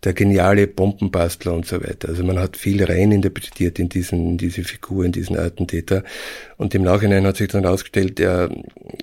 [0.03, 2.09] der geniale Bombenbastler und so weiter.
[2.09, 6.03] Also man hat viel rein interpretiert in diesen, in diese Figur, in diesen Attentäter.
[6.57, 8.49] Und im Nachhinein hat sich dann herausgestellt, er,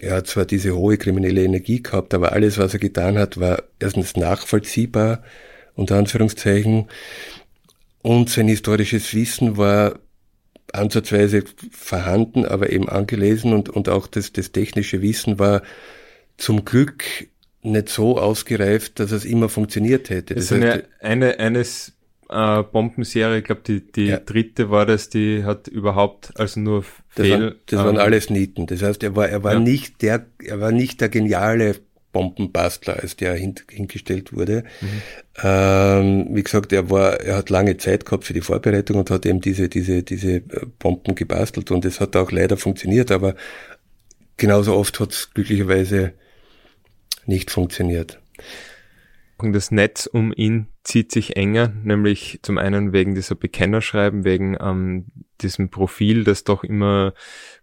[0.01, 3.65] er hat zwar diese hohe kriminelle Energie gehabt, aber alles, was er getan hat, war
[3.81, 5.23] erstens nachvollziehbar,
[5.75, 6.87] unter Anführungszeichen,
[8.03, 9.95] und sein historisches Wissen war
[10.73, 15.63] ansatzweise vorhanden, aber eben angelesen und, und auch das, das technische Wissen war
[16.37, 17.05] zum Glück
[17.63, 20.35] nicht so ausgereift, dass es immer funktioniert hätte.
[20.35, 21.93] Das, das ist eine, eine, eines
[22.29, 24.19] äh, Bombenserie, ich glaube die, die ja.
[24.19, 26.99] dritte war das, die hat überhaupt also nur Fehl.
[27.15, 28.67] Das, waren, das ähm, waren alles Nieten.
[28.67, 29.61] Das heißt, er war, er war ja.
[29.61, 31.77] nicht der, er war nicht der geniale
[32.13, 34.65] Bombenbastler, als der hin, hingestellt wurde.
[34.81, 35.03] Mhm.
[35.43, 39.27] Ähm, wie gesagt, er war, er hat lange Zeit gehabt für die Vorbereitung und hat
[39.27, 43.35] eben diese, diese, diese äh, Bomben gebastelt und es hat auch leider funktioniert, aber
[44.37, 46.13] genauso oft hat es glücklicherweise
[47.27, 48.21] nicht funktioniert.
[49.39, 55.07] Das Netz um ihn zieht sich enger, nämlich zum einen wegen dieser Bekennerschreiben, wegen ähm,
[55.41, 57.13] diesem Profil, das doch immer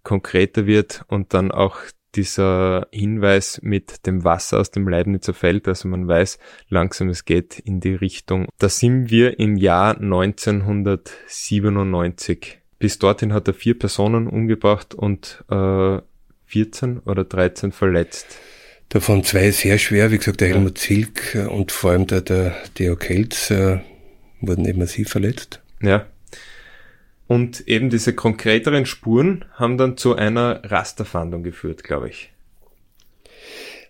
[0.03, 1.79] konkreter wird und dann auch
[2.15, 6.37] dieser Hinweis mit dem Wasser aus dem Leibnizer Feld, also man weiß
[6.69, 8.47] langsam, es geht in die Richtung.
[8.57, 12.59] Da sind wir im Jahr 1997.
[12.79, 15.99] Bis dorthin hat er vier Personen umgebracht und äh,
[16.45, 18.39] 14 oder 13 verletzt.
[18.89, 22.95] Davon zwei sehr schwer, wie gesagt, der Helmut Zilk und vor allem der, der Theo
[22.95, 23.81] Kelz äh,
[24.41, 25.61] wurden eben massiv verletzt.
[25.81, 26.07] Ja.
[27.29, 32.33] Und eben diese konkreteren Spuren haben dann zu einer Rasterfahndung geführt, glaube ich.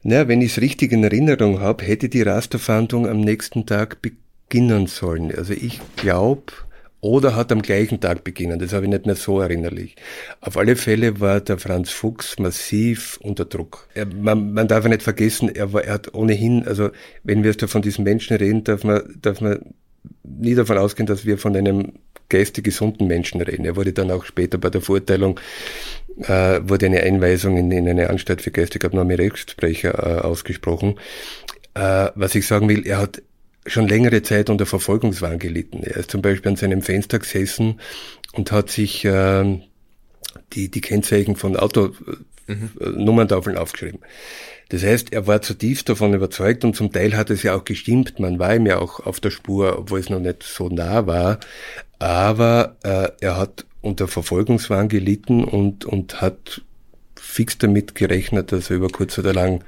[0.03, 4.87] Na, wenn ich es richtig in Erinnerung habe, hätte die Rasterfahndung am nächsten Tag beginnen
[4.87, 5.33] sollen.
[5.33, 6.51] Also ich glaube,
[6.99, 8.59] oder hat am gleichen Tag beginnen.
[8.59, 9.95] Das habe ich nicht mehr so erinnerlich.
[10.41, 13.87] Auf alle Fälle war der Franz Fuchs massiv unter Druck.
[13.93, 16.89] Er, man, man, darf ja nicht vergessen, er, war, er hat ohnehin, also
[17.23, 19.59] wenn wir von diesen Menschen reden, darf man, darf man
[20.23, 21.93] nie davon ausgehen, dass wir von einem
[22.29, 23.65] geistig gesunden Menschen reden.
[23.65, 25.39] Er wurde dann auch später bei der Verurteilung,
[26.21, 30.99] äh, wurde eine Einweisung in, in eine Anstalt für geistig abnorme Rechtsbrecher äh, ausgesprochen.
[31.73, 33.21] Äh, was ich sagen will, er hat
[33.65, 35.83] schon längere Zeit unter Verfolgungswahn gelitten.
[35.83, 37.79] Er ist zum Beispiel an seinem Fenster gesessen
[38.33, 39.59] und hat sich äh,
[40.53, 41.93] die, die Kennzeichen von Auto
[42.47, 42.71] mhm.
[42.79, 44.01] Nummerntafeln aufgeschrieben.
[44.69, 48.19] Das heißt, er war zutiefst davon überzeugt und zum Teil hat es ja auch gestimmt.
[48.19, 51.39] Man war ihm ja auch auf der Spur, obwohl es noch nicht so nah war.
[51.97, 56.61] Aber äh, er hat unter Verfolgungswahn gelitten und, und hat
[57.15, 59.63] fix damit gerechnet, dass er über kurz oder lang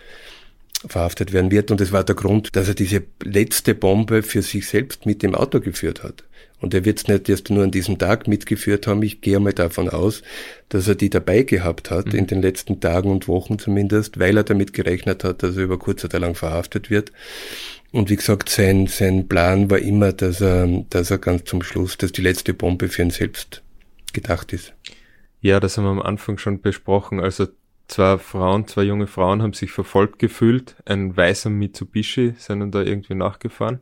[0.86, 1.72] verhaftet werden wird.
[1.72, 5.34] Und das war der Grund, dass er diese letzte Bombe für sich selbst mit dem
[5.36, 6.24] Auto geführt hat.
[6.62, 9.02] Und er wird es nicht erst nur an diesem Tag mitgeführt haben.
[9.02, 10.22] Ich gehe mal davon aus,
[10.70, 12.20] dass er die dabei gehabt hat, mhm.
[12.20, 15.80] in den letzten Tagen und Wochen zumindest, weil er damit gerechnet hat, dass er über
[15.80, 17.12] kurz oder lang verhaftet wird.
[17.92, 21.98] Und wie gesagt, sein, sein Plan war immer, dass er, dass er ganz zum Schluss,
[21.98, 23.64] dass die letzte Bombe für ihn selbst
[24.14, 24.74] gedacht ist.
[25.42, 27.20] Ja, das haben wir am Anfang schon besprochen.
[27.20, 27.48] Also
[27.88, 30.76] zwei Frauen, zwei junge Frauen haben sich verfolgt gefühlt.
[30.86, 33.82] Ein weißer Mitsubishi sind da irgendwie nachgefahren.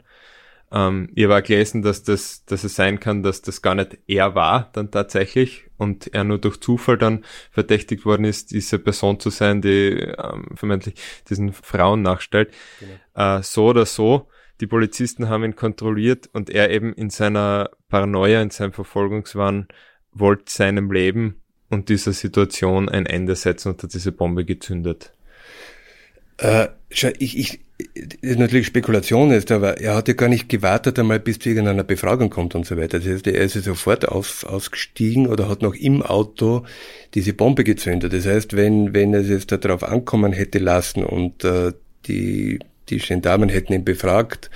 [0.72, 3.98] Ähm, ich habe auch gelesen, dass das, dass es sein kann, dass das gar nicht
[4.08, 9.20] er war dann tatsächlich und er nur durch Zufall dann verdächtigt worden ist, diese Person
[9.20, 10.96] zu sein, die ähm, vermeintlich
[11.30, 12.54] diesen Frauen nachstellt.
[12.80, 13.38] Genau.
[13.38, 14.28] Äh, so oder so,
[14.62, 19.68] die Polizisten haben ihn kontrolliert und er eben in seiner Paranoia, in seinem Verfolgungswahn,
[20.12, 25.14] wollte seinem Leben und dieser Situation ein Ende setzen und hat diese Bombe gezündet.
[26.38, 27.60] Äh, schau, ich, ich,
[28.22, 31.86] ist natürlich Spekulation ist, aber er hat ja gar nicht gewartet einmal, bis zu irgendeiner
[31.86, 33.00] Befragung kommt und so weiter.
[33.00, 36.66] Das heißt, er ist ja sofort aus, ausgestiegen oder hat noch im Auto
[37.14, 38.12] diese Bombe gezündet.
[38.12, 41.72] Das heißt, wenn, wenn er es jetzt darauf ankommen hätte lassen und äh,
[42.08, 42.60] die,
[42.90, 44.50] die Gendarmen hätten ihn befragt,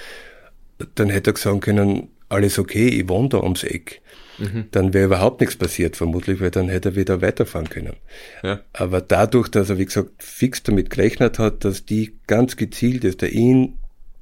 [0.96, 4.02] dann hätte er sagen können, alles okay, ich wohne da ums Eck
[4.38, 4.66] mhm.
[4.72, 7.96] dann wäre überhaupt nichts passiert, vermutlich, weil dann hätte er wieder weiterfahren können.
[8.44, 8.62] Ja.
[8.74, 13.22] Aber dadurch, dass er, wie gesagt, fix damit gerechnet hat, dass die ganz gezielt ist,
[13.22, 13.78] der ihn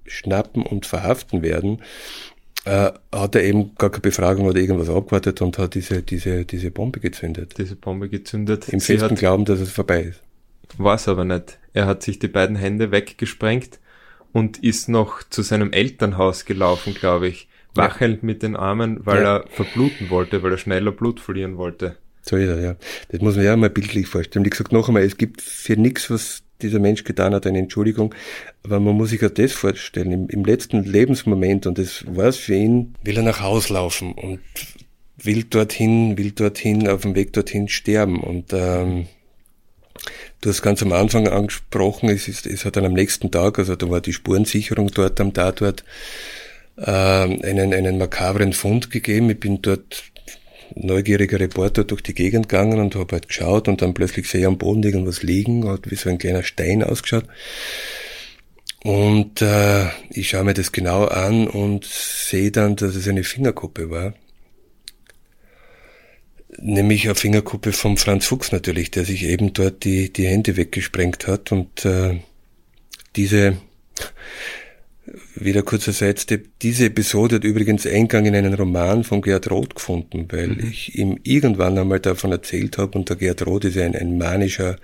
[0.06, 1.82] schnappen und verhaften werden,
[2.66, 6.72] äh, hat er eben gar keine Befragung oder irgendwas abgewartet und hat diese, diese, diese
[6.72, 7.56] Bombe gezündet.
[7.58, 8.70] Diese Bombe gezündet.
[8.70, 10.22] Im Sie festen Glauben, dass es vorbei ist.
[10.78, 11.58] War es aber nicht.
[11.74, 13.80] Er hat sich die beiden Hände weggesprengt
[14.32, 19.38] und ist noch zu seinem Elternhaus gelaufen, glaube ich wachelnd mit den Armen, weil ja.
[19.38, 21.98] er verbluten wollte, weil er schneller Blut verlieren wollte.
[22.22, 22.76] So ist er, ja.
[23.10, 24.46] Das muss man ja mal bildlich vorstellen.
[24.46, 28.14] Wie gesagt, noch einmal, es gibt für nichts, was dieser Mensch getan hat, eine Entschuldigung.
[28.64, 30.12] Aber man muss sich ja das vorstellen.
[30.12, 34.14] Im, im letzten Lebensmoment, und das war es für ihn, will er nach Haus laufen
[34.14, 34.40] und
[35.18, 38.20] will dorthin, will dorthin, auf dem Weg dorthin sterben.
[38.20, 39.08] Und ähm,
[40.42, 43.76] du hast ganz am Anfang angesprochen, es, ist, es hat dann am nächsten Tag, also
[43.76, 45.84] da war die Spurensicherung dort am Tatort,
[46.82, 49.30] äh, einen, einen makabren Fund gegeben.
[49.30, 50.04] Ich bin dort
[50.76, 54.48] neugieriger Reporter durch die Gegend gegangen und habe halt geschaut und dann plötzlich sehe ich
[54.48, 57.26] am Boden irgendwas liegen, hat wie so ein kleiner Stein ausgeschaut.
[58.84, 63.92] Und äh, ich schaue mir das genau an und sehe dann, dass es eine Fingerkuppe
[63.92, 64.14] war.
[66.58, 71.28] Nämlich eine Fingerkuppe vom Franz Fuchs natürlich, der sich eben dort die, die Hände weggesprengt
[71.28, 71.52] hat.
[71.52, 72.22] Und äh,
[73.16, 73.58] diese
[75.44, 76.48] wieder kurzer Sidestep.
[76.62, 80.70] Diese Episode hat übrigens Eingang in einen Roman von Gerd Roth gefunden, weil mhm.
[80.72, 84.78] ich ihm irgendwann einmal davon erzählt habe und der Gerd Roth ist ein, ein manischer,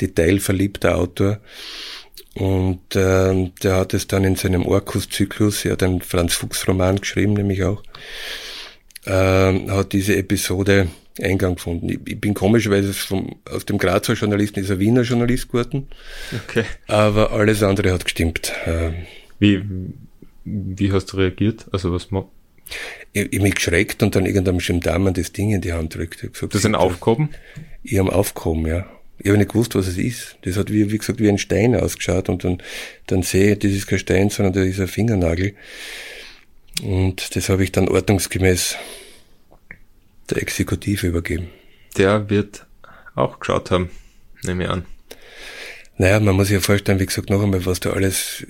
[0.00, 1.40] detailverliebter Autor.
[2.34, 7.34] Und äh, der hat es dann in seinem Orkus-Zyklus, er hat einen Franz Fuchs-Roman geschrieben,
[7.34, 7.82] nämlich auch,
[9.04, 9.10] äh,
[9.70, 10.88] hat diese Episode
[11.22, 11.88] Eingang gefunden.
[11.88, 15.88] Ich, ich bin komischerweise vom, aus dem Grazer Journalisten ist ein Wiener Journalist geworden.
[16.32, 16.64] Okay.
[16.88, 18.52] Aber alles andere hat gestimmt.
[18.66, 18.92] Äh,
[19.38, 19.62] wie,
[20.44, 21.66] wie hast du reagiert?
[21.72, 22.24] Also was man
[23.12, 26.20] ich, ich mich geschreckt und dann irgendeinem Gendarmen das Ding in die Hand drückt.
[26.20, 27.30] Gesagt, das ist ein Aufgehoben?
[27.82, 28.86] Ich habe aufgehoben, ja.
[29.18, 30.36] Ich habe nicht gewusst, was es ist.
[30.42, 32.62] Das hat wie, wie gesagt wie ein Stein ausgeschaut und dann,
[33.06, 35.54] dann sehe ich, das ist kein Stein, sondern das ist ein Fingernagel.
[36.82, 38.76] Und das habe ich dann ordnungsgemäß
[40.30, 41.48] der Exekutive übergeben.
[41.96, 42.66] Der wird
[43.14, 43.90] auch geschaut haben,
[44.42, 44.84] nehme ich an.
[45.96, 48.44] Naja, man muss sich ja vorstellen, wie gesagt, noch einmal, was da alles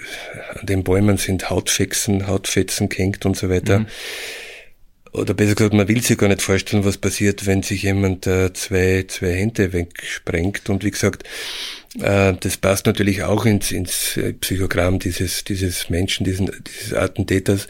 [0.59, 3.81] an den Bäumen sind, Hautfetzen, Hautfetzen kenkt und so weiter.
[3.81, 3.87] Mhm.
[5.13, 8.53] Oder besser gesagt, man will sich gar nicht vorstellen, was passiert, wenn sich jemand äh,
[8.53, 10.69] zwei, zwei Hände wegsprengt.
[10.69, 11.23] Und wie gesagt,
[12.01, 17.69] äh, das passt natürlich auch ins, ins äh, Psychogramm dieses, dieses Menschen, diesen, dieses Attentäters,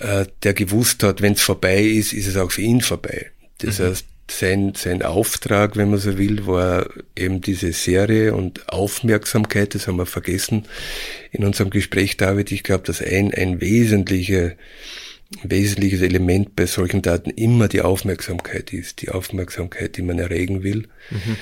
[0.00, 3.30] äh, der gewusst hat, wenn es vorbei ist, ist es auch für ihn vorbei.
[3.58, 3.88] Das mhm.
[3.88, 4.06] heißt,
[4.38, 9.96] sein, sein Auftrag, wenn man so will, war eben diese Serie und Aufmerksamkeit, das haben
[9.96, 10.66] wir vergessen
[11.30, 12.52] in unserem Gespräch, David.
[12.52, 14.52] Ich glaube, dass ein, ein wesentlicher,
[15.42, 20.88] wesentliches Element bei solchen Daten immer die Aufmerksamkeit ist, die Aufmerksamkeit, die man erregen will,
[21.10, 21.36] mhm.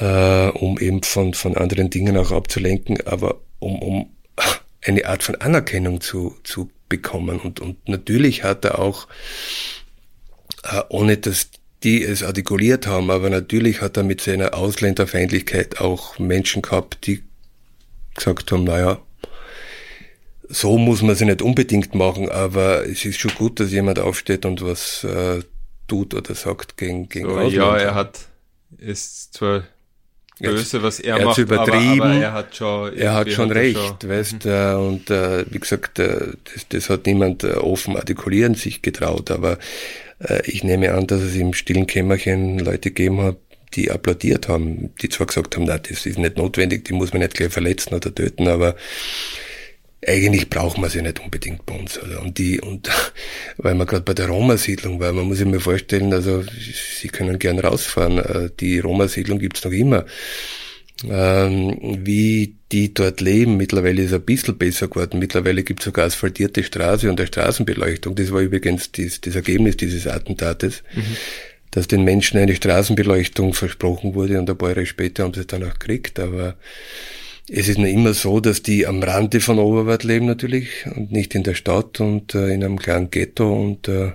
[0.00, 4.10] äh, um eben von, von anderen Dingen auch abzulenken, aber um, um
[4.86, 7.40] eine Art von Anerkennung zu, zu bekommen.
[7.40, 9.08] Und, und natürlich hat er auch,
[10.64, 11.48] äh, ohne dass
[11.84, 17.22] die es artikuliert haben, aber natürlich hat er mit seiner Ausländerfeindlichkeit auch Menschen gehabt, die
[18.14, 18.98] gesagt haben, naja,
[20.48, 24.46] so muss man sie nicht unbedingt machen, aber es ist schon gut, dass jemand aufsteht
[24.46, 25.42] und was äh,
[25.86, 28.20] tut oder sagt gegen, gegen so, Ja, er hat,
[28.78, 29.64] ist zwar
[30.40, 33.78] böse, was er, er macht, übertrieben, aber, aber, er hat schon, er hat schon recht,
[33.78, 34.50] schon, weißt, mhm.
[34.50, 39.30] äh, und äh, wie gesagt, äh, das, das hat niemand äh, offen artikulieren sich getraut,
[39.30, 39.58] aber
[40.44, 43.36] ich nehme an, dass es im stillen Kämmerchen Leute gegeben hat,
[43.74, 47.22] die applaudiert haben, die zwar gesagt haben, na, das ist nicht notwendig, die muss man
[47.22, 48.76] nicht gleich verletzen oder töten, aber
[50.06, 51.98] eigentlich braucht man sie nicht unbedingt bei uns.
[51.98, 52.90] Also, und die, und
[53.56, 57.38] weil man gerade bei der Roma-Siedlung, weil man muss sich mal vorstellen, also sie können
[57.38, 60.04] gern rausfahren, äh, die Roma-Siedlung gibt's noch immer.
[61.10, 65.18] Ähm, wie die dort leben, mittlerweile ist es ein bisschen besser geworden.
[65.18, 68.14] Mittlerweile gibt's sogar asphaltierte Straße und eine Straßenbeleuchtung.
[68.14, 70.82] Das war übrigens das, das Ergebnis dieses Attentates.
[70.94, 71.16] Mhm
[71.74, 75.48] dass den Menschen eine Straßenbeleuchtung versprochen wurde und ein paar Jahre später haben sie es
[75.48, 76.20] dann auch gekriegt.
[76.20, 76.54] Aber
[77.50, 81.34] es ist nur immer so, dass die am Rande von Oberwart leben natürlich und nicht
[81.34, 84.12] in der Stadt und äh, in einem kleinen Ghetto und äh,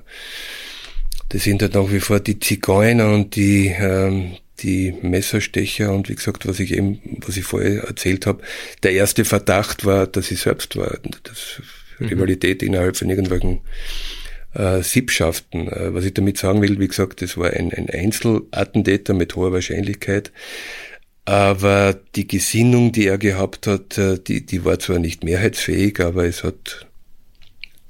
[1.27, 6.15] das sind halt nach wie vor die Zigeuner und die ähm, die Messerstecher und wie
[6.15, 8.41] gesagt, was ich eben, was ich vorher erzählt habe,
[8.83, 11.61] der erste Verdacht war, dass ich selbst war, das
[11.99, 12.07] mhm.
[12.07, 13.61] Rivalität innerhalb von irgendwelchen
[14.53, 15.67] äh, Siebschaften.
[15.67, 19.51] Äh, was ich damit sagen will, wie gesagt, das war ein, ein Einzelattentäter mit hoher
[19.53, 20.31] Wahrscheinlichkeit.
[21.25, 26.25] Aber die Gesinnung, die er gehabt hat, äh, die, die war zwar nicht mehrheitsfähig, aber
[26.25, 26.87] es hat,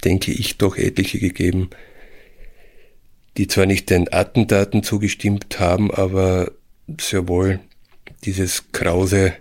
[0.03, 1.69] denke ich, doch etliche gegeben,
[3.37, 6.51] die zwar nicht den Attentaten zugestimmt haben, aber
[6.99, 7.59] sehr wohl
[8.23, 9.33] dieses krause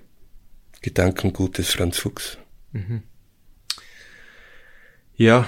[0.82, 2.38] Gedankengut des Franz Fuchs.
[2.72, 3.02] Mhm.
[5.16, 5.46] Ja,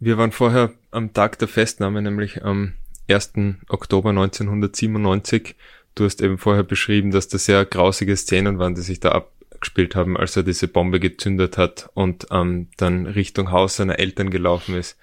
[0.00, 2.74] wir waren vorher am Tag der Festnahme, nämlich am
[3.08, 3.32] 1.
[3.68, 5.54] Oktober 1997
[5.94, 9.94] Du hast eben vorher beschrieben, dass das sehr grausige Szenen waren, die sich da abgespielt
[9.94, 14.74] haben, als er diese Bombe gezündet hat und ähm, dann Richtung Haus seiner Eltern gelaufen
[14.74, 14.96] ist.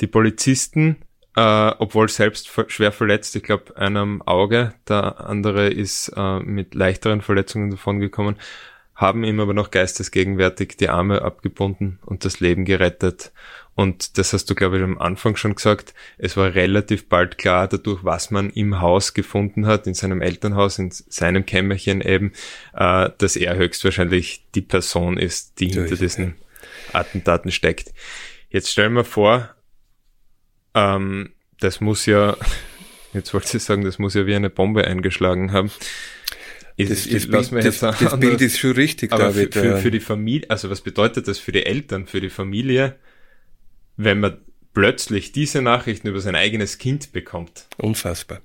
[0.00, 0.96] Die Polizisten,
[1.36, 6.74] äh, obwohl selbst schwer verletzt, ich glaube einer am Auge, der andere ist äh, mit
[6.74, 8.36] leichteren Verletzungen davongekommen,
[8.94, 13.30] haben ihm aber noch geistesgegenwärtig die Arme abgebunden und das Leben gerettet.
[13.76, 15.94] Und das hast du, glaube ich, am Anfang schon gesagt.
[16.18, 20.80] Es war relativ bald klar, dadurch, was man im Haus gefunden hat, in seinem Elternhaus,
[20.80, 22.32] in seinem Kämmerchen eben,
[22.74, 26.34] äh, dass er höchstwahrscheinlich die Person ist, die hinter diesen
[26.92, 27.94] Attentaten steckt.
[28.50, 29.54] Jetzt stellen wir vor,
[30.78, 32.36] ähm, das muss ja,
[33.12, 35.70] jetzt wollte ich sagen, das muss ja wie eine Bombe eingeschlagen haben.
[36.76, 39.52] Das, das, das, Bild, das, das Bild ist schon richtig, aber David.
[39.52, 42.96] Für, für, für die Familie, also was bedeutet das für die Eltern, für die Familie?
[43.98, 44.38] wenn man
[44.72, 47.66] plötzlich diese Nachrichten über sein eigenes Kind bekommt.
[47.76, 48.40] Unfassbar.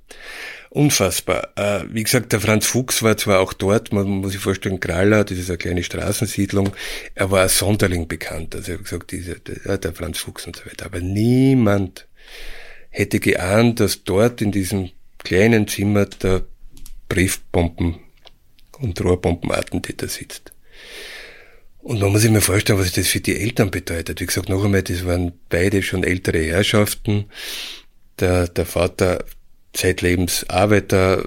[0.72, 1.50] Unfassbar.
[1.56, 5.24] Äh, wie gesagt, der Franz Fuchs war zwar auch dort, man muss sich vorstellen, Gralla,
[5.24, 6.74] das ist eine kleine Straßensiedlung,
[7.14, 10.56] er war als Sonderling bekannt, also er hat gesagt, dieser, der, der Franz Fuchs und
[10.56, 10.88] so weiter.
[10.88, 12.08] Aber niemand
[12.90, 16.44] hätte geahnt, dass dort in diesem kleinen Zimmer der
[17.10, 18.00] Briefbomben-
[18.80, 20.52] und Rohrbombenattentäter sitzt.
[21.80, 24.22] Und man muss sich mal vorstellen, was das für die Eltern bedeutet.
[24.22, 27.26] Wie gesagt, noch einmal, das waren beide schon ältere Herrschaften.
[28.20, 29.26] Der, der Vater
[29.74, 31.26] zeitlebens Arbeiter,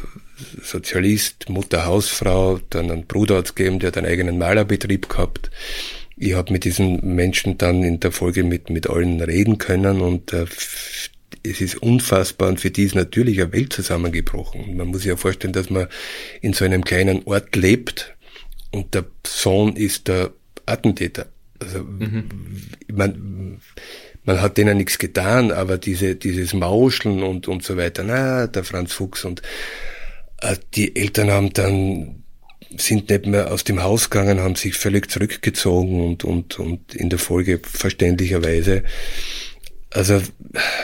[0.62, 5.50] Sozialist, Mutter Hausfrau, dann einen Bruder hat's gegeben, der hat einen eigenen Malerbetrieb gehabt.
[6.16, 10.32] Ich habe mit diesen Menschen dann in der Folge mit, mit allen reden können und
[10.32, 10.46] äh,
[11.42, 14.76] es ist unfassbar und für die ist natürlich eine Welt zusammengebrochen.
[14.76, 15.88] Man muss sich ja vorstellen, dass man
[16.40, 18.16] in so einem kleinen Ort lebt
[18.72, 20.32] und der Sohn ist der
[20.64, 21.26] Attentäter.
[21.58, 22.28] Also mhm.
[22.92, 23.60] man,
[24.24, 28.64] man hat denen nichts getan, aber diese, dieses Mauscheln und, und so weiter, na, der
[28.64, 29.42] Franz Fuchs und
[30.40, 32.24] äh, die Eltern haben dann
[32.78, 37.10] sind nicht mehr aus dem Haus gegangen, haben sich völlig zurückgezogen und, und, und in
[37.10, 38.82] der Folge verständlicherweise.
[39.90, 40.20] Also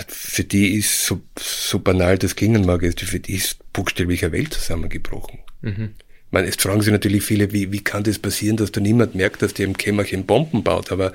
[0.09, 4.55] für die ist, so, so banal das klingen mag, für die ist buchstäblich eine Welt
[4.55, 5.41] zusammengebrochen.
[5.61, 5.91] Mhm
[6.33, 9.43] meine, jetzt fragen sich natürlich viele, wie, wie kann das passieren, dass da niemand merkt,
[9.43, 11.13] dass der im Kämmerchen Bomben baut, aber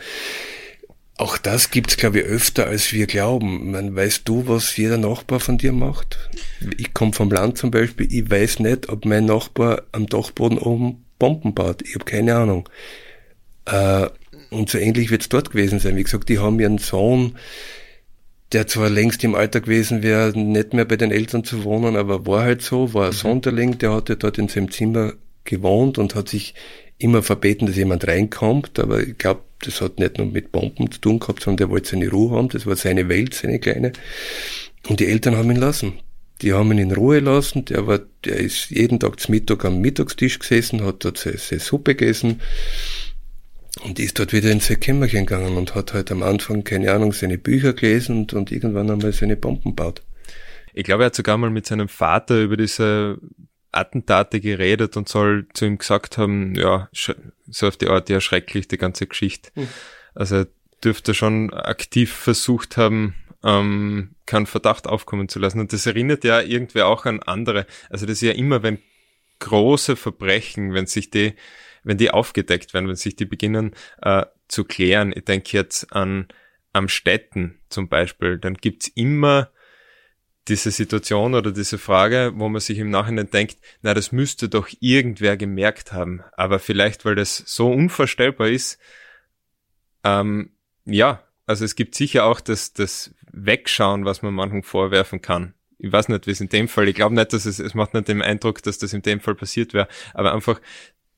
[1.18, 3.72] auch das gibt's, glaube ich, öfter, als wir glauben.
[3.72, 6.18] Man, weißt du, was jeder Nachbar von dir macht?
[6.78, 11.04] Ich komme vom Land zum Beispiel, ich weiß nicht, ob mein Nachbar am Dachboden oben
[11.18, 11.82] Bomben baut.
[11.82, 12.70] Ich habe keine Ahnung.
[13.66, 14.08] Äh,
[14.52, 15.96] und so ähnlich wird's dort gewesen sein.
[15.96, 17.36] Wie gesagt, die haben ihren Sohn,
[18.52, 22.28] der zwar längst im Alter gewesen wäre, nicht mehr bei den Eltern zu wohnen, aber
[22.28, 23.16] war halt so, war ein mhm.
[23.16, 25.14] Sonderling, der hatte dort in seinem Zimmer
[25.44, 26.54] gewohnt und hat sich
[26.98, 31.00] immer verbeten, dass jemand reinkommt, aber ich glaube, das hat nicht nur mit Bomben zu
[31.00, 33.94] tun gehabt, sondern der wollte seine Ruhe haben, das war seine Welt, seine kleine.
[34.88, 36.00] Und die Eltern haben ihn lassen.
[36.42, 37.66] Die haben ihn in Ruhe lassen.
[37.66, 41.60] Der war, der ist jeden Tag zum Mittag am Mittagstisch gesessen, hat dort seine, seine
[41.60, 42.42] Suppe gegessen
[43.84, 47.12] und ist dort wieder in sein Kämmerchen gegangen und hat halt am Anfang, keine Ahnung,
[47.12, 50.04] seine Bücher gelesen und, und irgendwann einmal seine Bomben baut.
[50.74, 53.18] Ich glaube, er hat sogar mal mit seinem Vater über diese
[53.72, 58.68] Attentate geredet und soll zu ihm gesagt haben, ja, so auf die Art, ja, schrecklich,
[58.68, 59.52] die ganze Geschichte.
[59.56, 59.68] Mhm.
[60.16, 60.48] Also er
[60.84, 65.60] dürfte schon aktiv versucht haben, ähm, keinen Verdacht aufkommen zu lassen.
[65.60, 67.66] Und das erinnert ja irgendwie auch an andere.
[67.90, 68.80] Also das ist ja immer, wenn
[69.40, 71.34] große Verbrechen, wenn sich die,
[71.84, 75.14] wenn die aufgedeckt werden, wenn sich die beginnen äh, zu klären.
[75.16, 76.28] Ich denke jetzt an
[76.74, 79.50] am Städten zum Beispiel, dann gibt's immer
[80.48, 84.70] diese Situation oder diese Frage, wo man sich im Nachhinein denkt, na, das müsste doch
[84.80, 86.24] irgendwer gemerkt haben.
[86.34, 88.80] Aber vielleicht, weil das so unvorstellbar ist,
[90.04, 90.52] ähm,
[90.86, 95.54] ja, also es gibt sicher auch das, das Wegschauen, was man manchen vorwerfen kann.
[95.80, 97.94] Ich weiß nicht, wie es in dem Fall, ich glaube nicht, dass es, es macht
[97.94, 100.60] nicht den Eindruck, dass das in dem Fall passiert wäre, aber einfach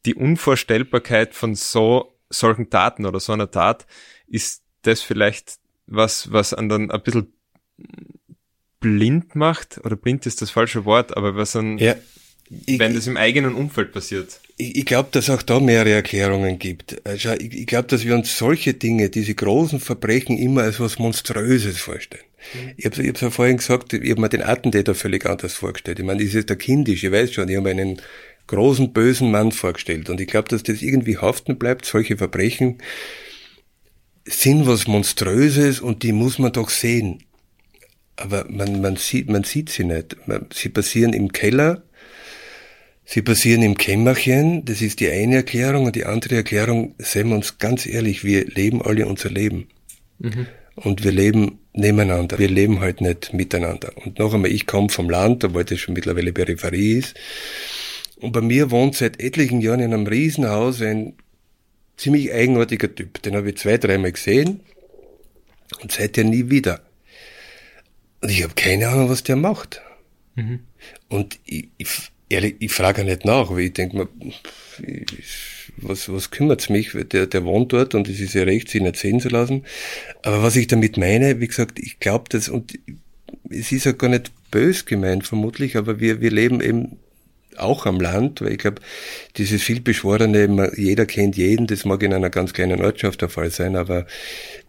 [0.06, 3.86] die Unvorstellbarkeit von so, solchen Taten oder so einer Tat
[4.28, 7.34] ist das vielleicht was, was an dann ein bisschen
[8.80, 11.96] blind macht, oder blind ist das falsche Wort, aber was dann, ja,
[12.66, 14.40] ich, wenn das im eigenen Umfeld passiert.
[14.58, 17.06] Ich, ich glaube, dass auch da mehrere Erklärungen gibt.
[17.06, 20.98] Also ich, ich glaube, dass wir uns solche Dinge, diese großen Verbrechen immer als was
[20.98, 22.24] Monströses vorstellen.
[22.54, 22.74] Mhm.
[22.78, 26.00] Ich habe es ja vorhin gesagt, ich habe mir den Attentäter völlig anders vorgestellt.
[26.00, 28.02] Ich meine, ist der kindisch, ich weiß schon, ich habe einen
[28.48, 30.10] großen, bösen Mann vorgestellt.
[30.10, 32.80] Und ich glaube, dass das irgendwie haften bleibt, solche Verbrechen
[34.26, 37.24] sind was Monströses und die muss man doch sehen
[38.20, 40.17] aber man, man, sieht, man sieht sie nicht.
[40.53, 41.84] Sie passieren im Keller,
[43.05, 45.86] sie passieren im Kämmerchen, das ist die eine Erklärung.
[45.86, 49.67] Und die andere Erklärung, seien wir uns ganz ehrlich, wir leben alle unser Leben.
[50.20, 50.47] Mhm.
[50.76, 52.39] Und wir leben nebeneinander.
[52.39, 53.91] Wir leben halt nicht miteinander.
[53.95, 57.15] Und noch einmal, ich komme vom Land, obwohl das schon mittlerweile Peripherie ist.
[58.17, 61.13] Und bei mir wohnt seit etlichen Jahren in einem Riesenhaus ein
[61.95, 63.22] ziemlich eigenartiger Typ.
[63.22, 64.61] Den habe ich zwei, dreimal gesehen
[65.82, 66.82] und seither nie wieder.
[68.22, 69.82] Und ich habe keine Ahnung, was der macht.
[70.36, 70.59] Mhm.
[71.07, 71.89] Und ich, ich,
[72.30, 74.07] ehrlich, ich frage nicht nach, weil ich denke mir,
[75.78, 76.91] was, was kümmert's mich?
[77.11, 79.65] Der, der wohnt dort und es ist ja recht, sich nicht sehen zu lassen.
[80.24, 82.78] Aber was ich damit meine, wie gesagt, ich glaube das, und
[83.49, 86.97] es ist ja gar nicht bös gemeint, vermutlich, aber wir, wir leben eben
[87.57, 88.82] auch am Land, weil ich glaube,
[89.38, 93.76] dieses vielbeschworene, jeder kennt jeden, das mag in einer ganz kleinen Ortschaft der Fall sein,
[93.76, 94.05] aber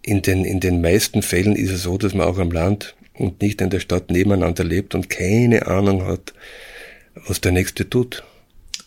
[0.03, 3.43] in den, in den meisten Fällen ist es so, dass man auch am Land und
[3.43, 6.33] nicht in der Stadt nebeneinander lebt und keine Ahnung hat,
[7.27, 8.25] was der Nächste tut.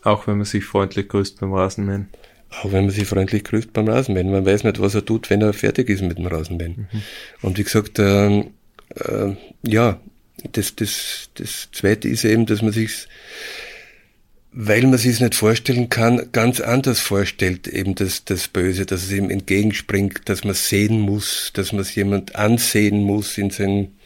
[0.03, 2.09] Auch wenn man sich freundlich grüßt beim Rasenmähen.
[2.49, 4.31] Auch wenn man sich freundlich grüßt beim Rasenmähen.
[4.31, 6.87] Man weiß nicht, was er tut, wenn er fertig ist mit dem Rasenmähen.
[6.91, 7.01] Mhm.
[7.41, 9.99] Und wie gesagt, äh, äh, ja,
[10.51, 13.07] das, das, das Zweite ist eben, dass man sich
[14.55, 19.03] weil man sich es nicht vorstellen kann, ganz anders vorstellt, eben das, das Böse, dass
[19.03, 23.97] es ihm entgegenspringt, dass man sehen muss, dass man es jemand ansehen muss in seinen,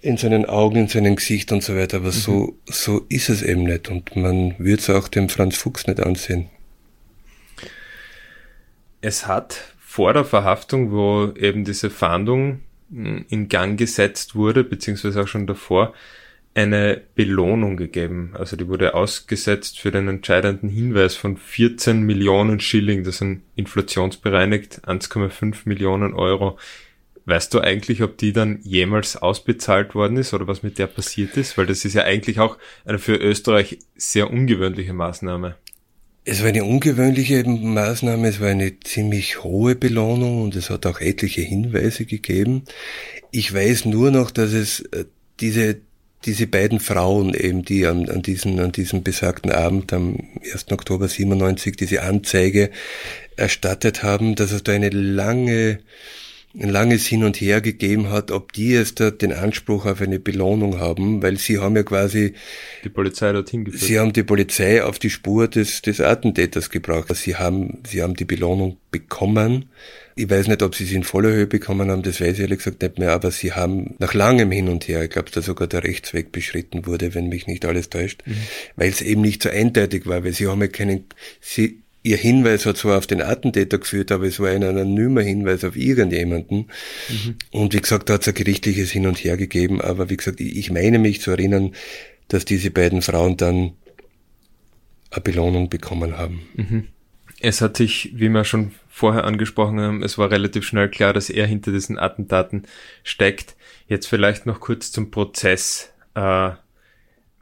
[0.00, 1.98] in seinen Augen, in seinem Gesicht und so weiter.
[1.98, 2.12] Aber mhm.
[2.12, 3.90] so, so ist es eben nicht.
[3.90, 6.48] Und man würde es auch dem Franz Fuchs nicht ansehen.
[9.02, 15.22] Es hat vor der Verhaftung, wo eben diese Fahndung hm, in Gang gesetzt wurde, beziehungsweise
[15.22, 15.92] auch schon davor,
[16.56, 18.30] eine Belohnung gegeben.
[18.32, 23.04] Also die wurde ausgesetzt für den entscheidenden Hinweis von 14 Millionen Schilling.
[23.04, 26.58] Das sind inflationsbereinigt 1,5 Millionen Euro.
[27.26, 31.36] Weißt du eigentlich, ob die dann jemals ausbezahlt worden ist oder was mit der passiert
[31.36, 31.58] ist?
[31.58, 35.56] Weil das ist ja eigentlich auch eine für Österreich sehr ungewöhnliche Maßnahme.
[36.24, 41.00] Es war eine ungewöhnliche Maßnahme, es war eine ziemlich hohe Belohnung und es hat auch
[41.00, 42.64] etliche Hinweise gegeben.
[43.30, 45.04] Ich weiß nur noch, dass es äh,
[45.38, 45.80] diese
[46.24, 50.72] diese beiden Frauen eben, die an, an, diesen, an diesem besagten Abend am 1.
[50.72, 52.70] Oktober 97 diese Anzeige
[53.36, 55.78] erstattet haben, dass es da eine lange,
[56.58, 60.78] ein langes Hin und Her gegeben hat, ob die jetzt den Anspruch auf eine Belohnung
[60.78, 62.34] haben, weil sie haben ja quasi
[62.84, 63.82] die Polizei dorthin geführt.
[63.82, 67.14] Sie haben die Polizei auf die Spur des, des Attentäters gebracht.
[67.14, 69.66] Sie haben, sie haben die Belohnung bekommen
[70.18, 72.58] ich weiß nicht, ob sie sie in voller Höhe bekommen haben, das weiß ich ehrlich
[72.58, 75.68] gesagt nicht mehr, aber sie haben nach langem Hin und Her, ich glaube, da sogar
[75.68, 78.36] der Rechtsweg beschritten wurde, wenn mich nicht alles täuscht, mhm.
[78.76, 81.04] weil es eben nicht so eindeutig war, weil sie haben ja keinen,
[81.42, 85.64] sie, ihr Hinweis hat zwar auf den Attentäter geführt, aber es war ein anonymer Hinweis
[85.64, 86.70] auf irgendjemanden.
[87.08, 87.36] Mhm.
[87.50, 90.40] Und wie gesagt, da hat es ein gerichtliches Hin und Her gegeben, aber wie gesagt,
[90.40, 91.74] ich meine mich zu erinnern,
[92.28, 93.72] dass diese beiden Frauen dann
[95.10, 96.42] eine Belohnung bekommen haben.
[96.54, 96.88] Mhm.
[97.40, 101.28] Es hat sich, wie wir schon vorher angesprochen haben, es war relativ schnell klar, dass
[101.28, 102.66] er hinter diesen Attentaten
[103.02, 103.56] steckt.
[103.88, 105.92] Jetzt vielleicht noch kurz zum Prozess.
[106.14, 106.50] Äh,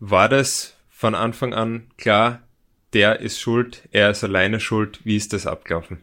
[0.00, 2.42] war das von Anfang an klar,
[2.94, 5.00] der ist schuld, er ist alleine schuld?
[5.04, 5.98] Wie ist das abgelaufen?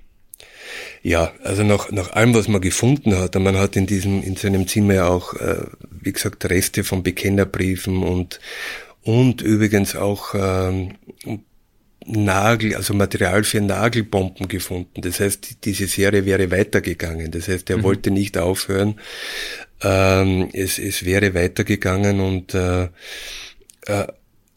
[1.02, 4.36] Ja, also nach, nach allem, was man gefunden hat, und man hat in diesem, in
[4.36, 8.40] seinem Zimmer ja auch, äh, wie gesagt, Reste von Bekennerbriefen und,
[9.04, 10.96] und übrigens auch ähm,
[12.06, 15.02] Nagel, also Material für Nagelbomben gefunden.
[15.02, 17.32] Das heißt, diese Serie wäre weitergegangen.
[17.32, 17.84] Das heißt, er mhm.
[17.84, 19.00] wollte nicht aufhören.
[19.82, 22.90] Ähm, es, es wäre weitergegangen und äh,
[23.86, 24.08] äh,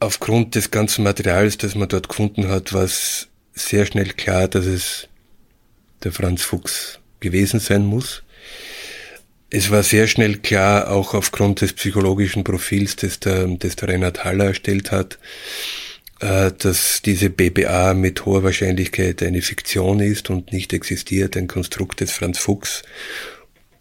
[0.01, 4.67] aufgrund des ganzen Materials, das man dort gefunden hat, war es sehr schnell klar, dass
[4.67, 5.09] es
[6.03, 8.23] der Franz Fuchs gewesen sein muss.
[9.51, 14.25] Es war sehr schnell klar, auch aufgrund des psychologischen Profils, das der, das der Reinhard
[14.25, 15.19] Haller erstellt hat,
[16.21, 22.01] äh, dass diese BBA mit hoher Wahrscheinlichkeit eine Fiktion ist und nicht existiert, ein Konstrukt
[22.01, 22.83] des Franz Fuchs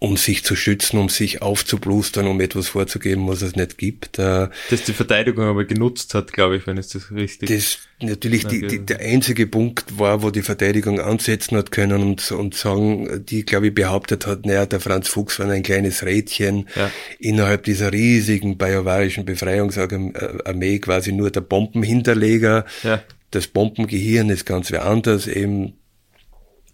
[0.04, 4.20] um sich zu schützen, um sich aufzublustern, um etwas vorzugeben, was es nicht gibt.
[4.20, 8.46] Äh, das die Verteidigung aber genutzt hat, glaube ich, wenn es das richtig Das natürlich
[8.46, 13.24] die, die, der einzige Punkt war, wo die Verteidigung ansetzen hat können und, und sagen,
[13.26, 16.92] die, glaube ich, behauptet hat, naja, der Franz Fuchs war ein kleines Rädchen ja.
[17.18, 22.66] innerhalb dieser riesigen bajuwarischen Befreiungsarmee, quasi nur der Bombenhinterleger.
[22.84, 23.02] Ja.
[23.32, 25.76] Das Bombengehirn ist ganz wer anders, eben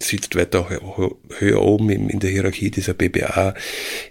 [0.02, 0.70] sitzt weiter
[1.39, 3.54] höher oben in der Hierarchie dieser BBA.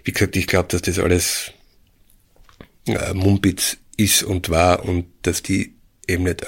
[0.03, 1.51] Wie gesagt, ich glaube, dass das alles
[2.87, 5.75] äh, Mumpitz ist und war und dass die
[6.07, 6.45] eben nicht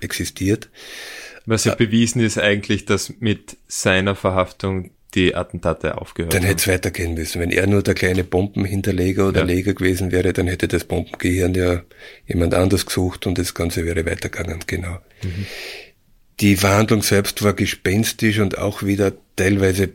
[0.00, 0.70] existiert.
[1.46, 6.60] Was ja äh, bewiesen ist eigentlich, dass mit seiner Verhaftung die Attentate aufgehört Dann hätte
[6.60, 7.40] es weitergehen müssen.
[7.40, 9.46] Wenn er nur der kleine Bombenhinterleger oder ja.
[9.46, 11.82] Leger gewesen wäre, dann hätte das Bombengehirn ja
[12.26, 14.98] jemand anders gesucht und das Ganze wäre weitergegangen, genau.
[15.22, 15.46] Mhm.
[16.40, 19.90] Die Verhandlung selbst war gespenstisch und auch wieder teilweise,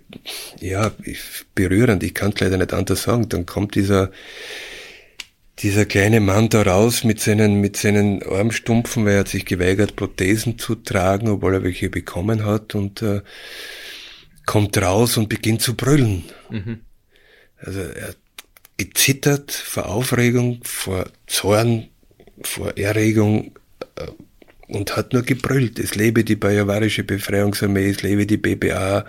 [0.59, 0.91] ja,
[1.53, 2.01] berührend.
[2.03, 3.29] Ich kann es leider nicht anders sagen.
[3.29, 4.11] Dann kommt dieser,
[5.59, 9.95] dieser kleine Mann da raus mit seinen, mit seinen Armstumpfen, weil er hat sich geweigert,
[9.95, 13.21] Prothesen zu tragen, obwohl er welche bekommen hat und äh,
[14.47, 16.23] kommt raus und beginnt zu brüllen.
[16.49, 16.79] Mhm.
[17.57, 18.17] Also er hat
[18.77, 21.89] gezittert vor Aufregung, vor Zorn,
[22.41, 23.59] vor Erregung,
[23.95, 24.07] äh,
[24.71, 25.79] und hat nur gebrüllt.
[25.79, 29.05] Es lebe die bajuwarische Befreiungsarmee, es lebe die BBA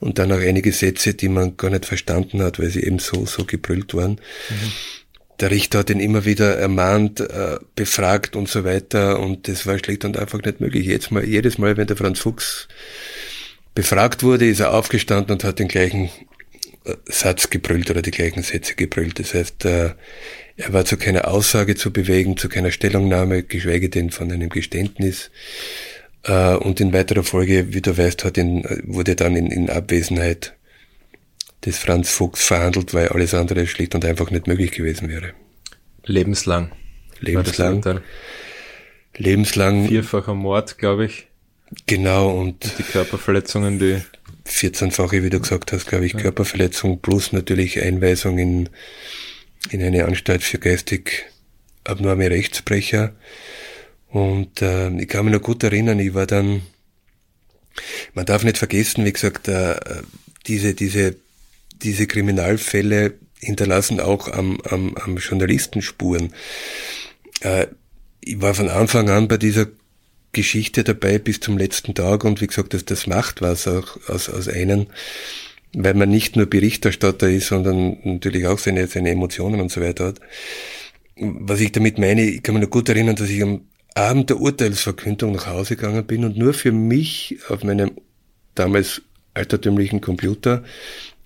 [0.00, 3.26] und dann auch einige Sätze, die man gar nicht verstanden hat, weil sie eben so,
[3.26, 4.12] so gebrüllt waren.
[4.12, 4.72] Mhm.
[5.40, 9.78] Der Richter hat ihn immer wieder ermahnt, äh, befragt und so weiter und das war
[9.78, 10.86] schlicht und einfach nicht möglich.
[10.86, 12.68] Jetzt mal, jedes Mal, wenn der Franz Fuchs
[13.74, 16.08] befragt wurde, ist er aufgestanden und hat den gleichen
[16.84, 19.18] äh, Satz gebrüllt oder die gleichen Sätze gebrüllt.
[19.18, 19.90] Das heißt, äh,
[20.56, 25.30] er war zu keiner Aussage zu bewegen, zu keiner Stellungnahme, geschweige denn von einem Geständnis.
[26.22, 30.54] Äh, und in weiterer Folge, wie du weißt, hat ihn, wurde dann in, in Abwesenheit
[31.64, 35.32] des Franz Fuchs verhandelt, weil alles andere schlicht und einfach nicht möglich gewesen wäre.
[36.04, 36.72] Lebenslang.
[37.20, 38.00] Lebenslang.
[39.16, 39.88] Lebenslang.
[39.88, 41.26] Vierfacher Mord, glaube ich.
[41.86, 43.98] Genau, und, und die Körperverletzungen, die
[44.46, 46.20] 14-fache, wie du gesagt hast, glaube ich, ja.
[46.20, 48.68] Körperverletzung plus natürlich Einweisung in
[49.70, 51.24] in eine Anstalt für geistig
[51.84, 53.14] abnorme Rechtsbrecher.
[54.08, 56.62] Und äh, ich kann mich noch gut erinnern, ich war dann,
[58.14, 59.76] man darf nicht vergessen, wie gesagt, äh,
[60.46, 61.16] diese, diese,
[61.82, 66.32] diese Kriminalfälle hinterlassen auch am, am, am Journalisten Spuren.
[67.40, 67.66] Äh,
[68.20, 69.66] ich war von Anfang an bei dieser
[70.32, 74.28] Geschichte dabei bis zum letzten Tag und wie gesagt, das, das macht was auch aus,
[74.28, 74.86] aus einem
[75.74, 80.06] weil man nicht nur Berichterstatter ist, sondern natürlich auch seine, seine Emotionen und so weiter
[80.06, 80.20] hat.
[81.16, 83.62] Was ich damit meine, ich kann mich noch gut erinnern, dass ich am
[83.94, 87.92] Abend der Urteilsverkündung nach Hause gegangen bin und nur für mich auf meinem
[88.54, 89.02] damals
[89.34, 90.64] altertümlichen Computer,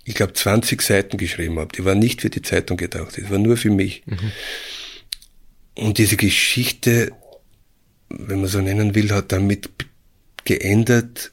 [0.05, 1.75] ich glaube, 20 Seiten geschrieben habe.
[1.75, 4.03] Die waren nicht für die Zeitung gedacht, das war nur für mich.
[4.07, 4.33] Mhm.
[5.75, 7.13] Und diese Geschichte,
[8.09, 9.71] wenn man so nennen will, hat damit
[10.45, 11.33] geändert,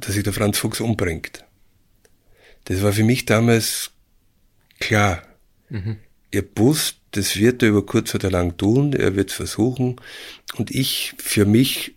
[0.00, 1.44] dass sich der Franz Fuchs umbringt.
[2.64, 3.90] Das war für mich damals
[4.78, 5.22] klar.
[5.68, 5.96] Mhm.
[6.30, 9.96] Ihr wusst, das wird er über kurz oder lang tun, er wird es versuchen.
[10.56, 11.94] Und ich, für mich,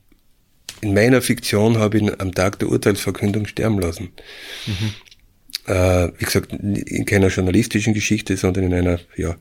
[0.82, 4.12] in meiner Fiktion, habe ihn am Tag der Urteilsverkündung sterben lassen.
[4.66, 4.94] Mhm.
[5.68, 9.36] Äh, wie gesagt, in keiner journalistischen Geschichte, sondern in einer, ja,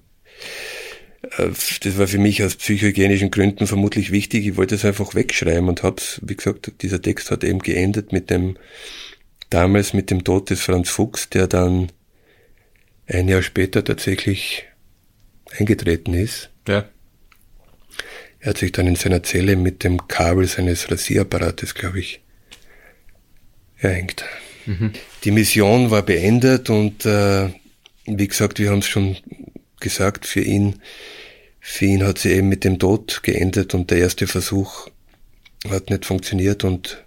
[1.39, 1.51] äh,
[1.83, 4.47] das war für mich aus psychohygienischen Gründen vermutlich wichtig.
[4.47, 8.31] Ich wollte es einfach wegschreiben und hab's, wie gesagt, dieser Text hat eben geendet mit
[8.31, 8.57] dem
[9.51, 11.92] damals mit dem Tod des Franz Fuchs, der dann
[13.07, 14.64] ein Jahr später tatsächlich
[15.59, 16.51] eingetreten ist.
[16.66, 16.88] Ja.
[18.38, 22.22] Er hat sich dann in seiner Zelle mit dem Kabel seines Rasieraparates, glaube ich,
[23.76, 24.24] erhängt.
[24.66, 24.92] Mhm.
[25.24, 27.51] Die Mission war beendet und äh,
[28.07, 29.16] wie gesagt, wir haben es schon
[29.80, 30.80] gesagt, für ihn
[31.61, 34.88] für ihn hat sie eben mit dem Tod geendet und der erste Versuch
[35.68, 37.05] hat nicht funktioniert und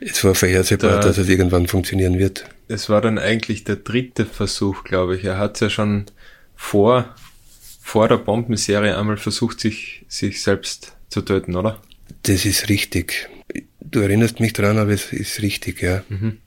[0.00, 2.44] es war vorhersehbar, der, dass es irgendwann funktionieren wird.
[2.68, 5.24] Es war dann eigentlich der dritte Versuch, glaube ich.
[5.24, 6.06] Er hat ja schon
[6.54, 7.14] vor,
[7.80, 11.80] vor der Bombenserie einmal versucht, sich, sich selbst zu töten, oder?
[12.24, 13.28] Das ist richtig.
[13.80, 16.04] Du erinnerst mich dran, aber es ist richtig, ja.
[16.08, 16.38] Mhm.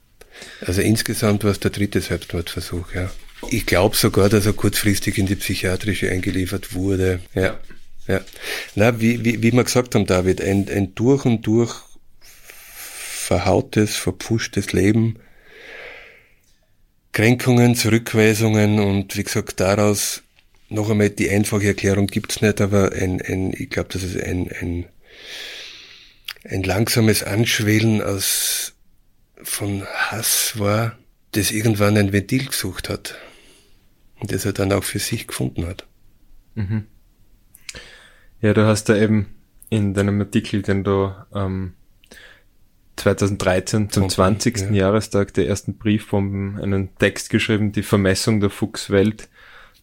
[0.64, 3.10] Also insgesamt war es der dritte Selbstmordversuch, ja.
[3.50, 7.20] Ich glaube sogar, dass er kurzfristig in die psychiatrische eingeliefert wurde.
[7.34, 7.58] Ja.
[8.06, 8.20] Ja.
[8.74, 11.74] Na, wie, wie, wie wir gesagt haben, David, ein, ein durch und durch
[13.22, 15.18] verhautes, verpfuschtes Leben,
[17.12, 20.22] Kränkungen, Zurückweisungen und wie gesagt, daraus
[20.68, 24.50] noch einmal die einfache Erklärung gibt's nicht, aber ein, ein ich glaube, dass es ein,
[24.60, 24.86] ein,
[26.44, 28.72] ein langsames Anschwellen aus
[29.42, 30.98] von Hass war,
[31.32, 33.16] das irgendwann ein Ventil gesucht hat
[34.20, 35.86] und das er dann auch für sich gefunden hat.
[36.54, 36.86] Mhm.
[38.40, 39.34] Ja, du hast da eben
[39.68, 41.74] in deinem Artikel, den du ähm,
[43.02, 44.58] 2013 zum 20.
[44.58, 44.70] Ja.
[44.70, 49.28] Jahrestag der ersten Briefbomben einen Text geschrieben, die Vermessung der Fuchswelt.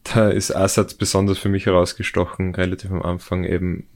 [0.03, 3.88] Da ist Assad besonders für mich herausgestochen, relativ am Anfang eben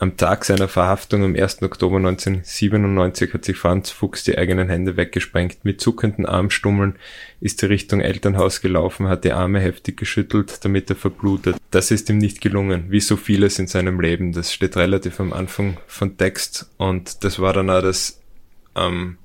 [0.00, 1.62] am Tag seiner Verhaftung am 1.
[1.62, 5.62] Oktober 1997 hat sich Franz Fuchs die eigenen Hände weggesprengt.
[5.62, 6.96] Mit zuckenden Armstummeln
[7.40, 11.56] ist er Richtung Elternhaus gelaufen, hat die Arme heftig geschüttelt, damit er verblutet.
[11.70, 14.32] Das ist ihm nicht gelungen, wie so vieles in seinem Leben.
[14.32, 18.22] Das steht relativ am Anfang von Text und das war dann auch das,
[18.76, 19.18] ähm,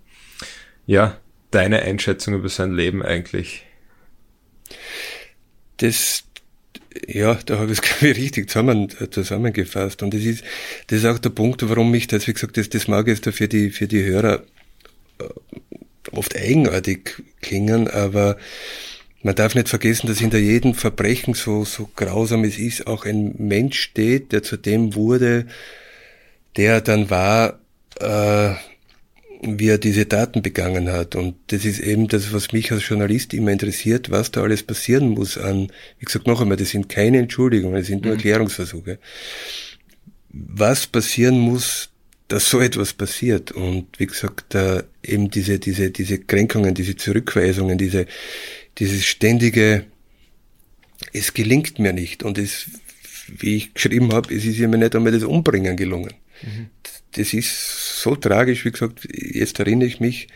[0.86, 1.18] ja,
[1.52, 3.66] deine Einschätzung über sein Leben eigentlich.
[5.78, 6.25] Das
[7.08, 10.04] ja, da habe ich es, ich, richtig zusammen, äh, zusammengefasst.
[10.04, 10.44] Und das ist,
[10.88, 13.48] das ist auch der Punkt, warum ich das, wie gesagt, das, das mag jetzt für
[13.48, 14.44] die, für die Hörer
[15.20, 15.24] äh,
[16.12, 18.38] oft eigenartig klingen, aber
[19.24, 23.34] man darf nicht vergessen, dass hinter jedem Verbrechen, so, so grausam es ist, auch ein
[23.40, 25.48] Mensch steht, der zu dem wurde,
[26.58, 27.60] der dann war,
[28.00, 28.54] äh,
[29.48, 31.16] wie er diese Daten begangen hat.
[31.16, 35.10] Und das ist eben das, was mich als Journalist immer interessiert, was da alles passieren
[35.10, 38.18] muss an, wie gesagt, noch einmal, das sind keine Entschuldigungen, das sind nur mhm.
[38.18, 39.00] Erklärungsversuche.
[40.30, 41.90] Was passieren muss,
[42.28, 43.52] dass so etwas passiert.
[43.52, 48.08] Und wie gesagt, da eben diese, diese, diese Kränkungen, diese Zurückweisungen, diese,
[48.80, 49.86] dieses ständige,
[51.14, 52.24] es gelingt mir nicht.
[52.24, 52.66] Und es,
[53.28, 56.14] wie ich geschrieben habe, es ist mir nicht einmal das Umbringen gelungen.
[56.42, 56.70] Mhm
[57.18, 57.48] das ist
[58.06, 60.28] so tragisch, wie gesagt, jetzt erinnere ich mich,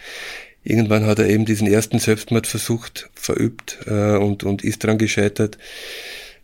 [0.64, 5.60] irgendwann hat er eben diesen ersten Selbstmord versucht, verübt äh, und, und ist dran gescheitert,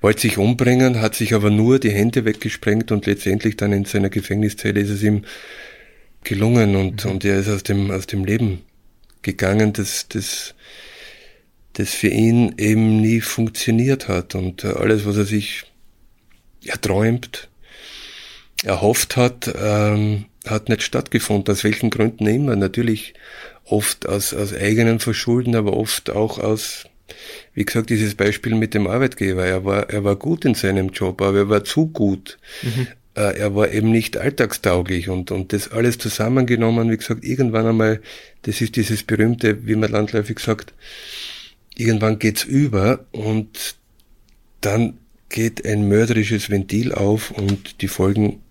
[0.02, 4.10] wollte sich umbringen, hat sich aber nur die Hände weggesprengt und letztendlich dann in seiner
[4.10, 5.24] Gefängniszelle ist es ihm
[6.24, 7.12] gelungen und, mhm.
[7.12, 8.62] und er ist aus dem, aus dem Leben
[9.24, 10.54] gegangen, das, das,
[11.74, 14.36] das für ihn eben nie funktioniert hat.
[14.36, 15.64] Und äh, alles, was er sich
[16.64, 17.50] erträumt,
[18.64, 22.56] erhofft hat, ähm, hat nicht stattgefunden, aus welchen Gründen immer.
[22.56, 23.14] Natürlich
[23.66, 26.86] oft aus, aus eigenen Verschulden, aber oft auch aus,
[27.54, 29.46] wie gesagt, dieses Beispiel mit dem Arbeitgeber.
[29.46, 32.38] Er war, er war gut in seinem Job, aber er war zu gut.
[32.62, 32.88] Mhm.
[33.16, 38.02] Äh, er war eben nicht alltagstauglich und, und das alles zusammengenommen, wie gesagt, irgendwann einmal,
[38.44, 40.74] das ist dieses berühmte, wie man landläufig sagt,
[41.76, 43.76] irgendwann geht's über und
[44.62, 44.98] dann
[45.30, 48.42] geht ein mörderisches Ventil auf und die Folgen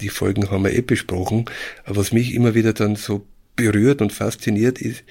[0.00, 1.44] die Folgen haben wir eh besprochen.
[1.84, 3.26] Aber was mich immer wieder dann so
[3.56, 5.04] berührt und fasziniert ist,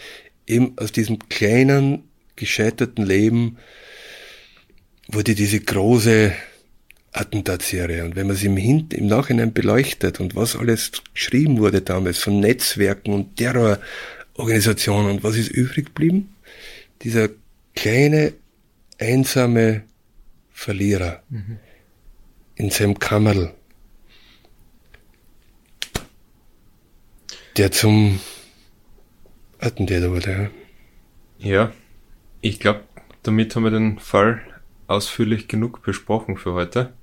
[0.47, 2.03] eben aus diesem kleinen,
[2.35, 3.57] gescheiterten Leben
[5.07, 6.33] wurde diese große
[7.11, 8.05] Attentatsserie.
[8.05, 12.19] Und wenn man sie im, Hin im Nachhinein beleuchtet und was alles geschrieben wurde damals
[12.19, 16.35] von Netzwerken und Terrororganisationen und was ist übrig geblieben?
[17.01, 17.29] Dieser
[17.75, 18.33] kleine,
[18.99, 19.83] einsame
[20.51, 21.57] Verlierer mhm.
[22.55, 23.53] in seinem Kammerl
[27.59, 28.21] der zum
[29.59, 30.49] Attentäter wurde.
[31.39, 31.71] Ja, ja
[32.39, 32.81] ich glaube,
[33.23, 34.41] damit haben wir den Fall
[34.87, 36.93] ausführlich genug besprochen für heute.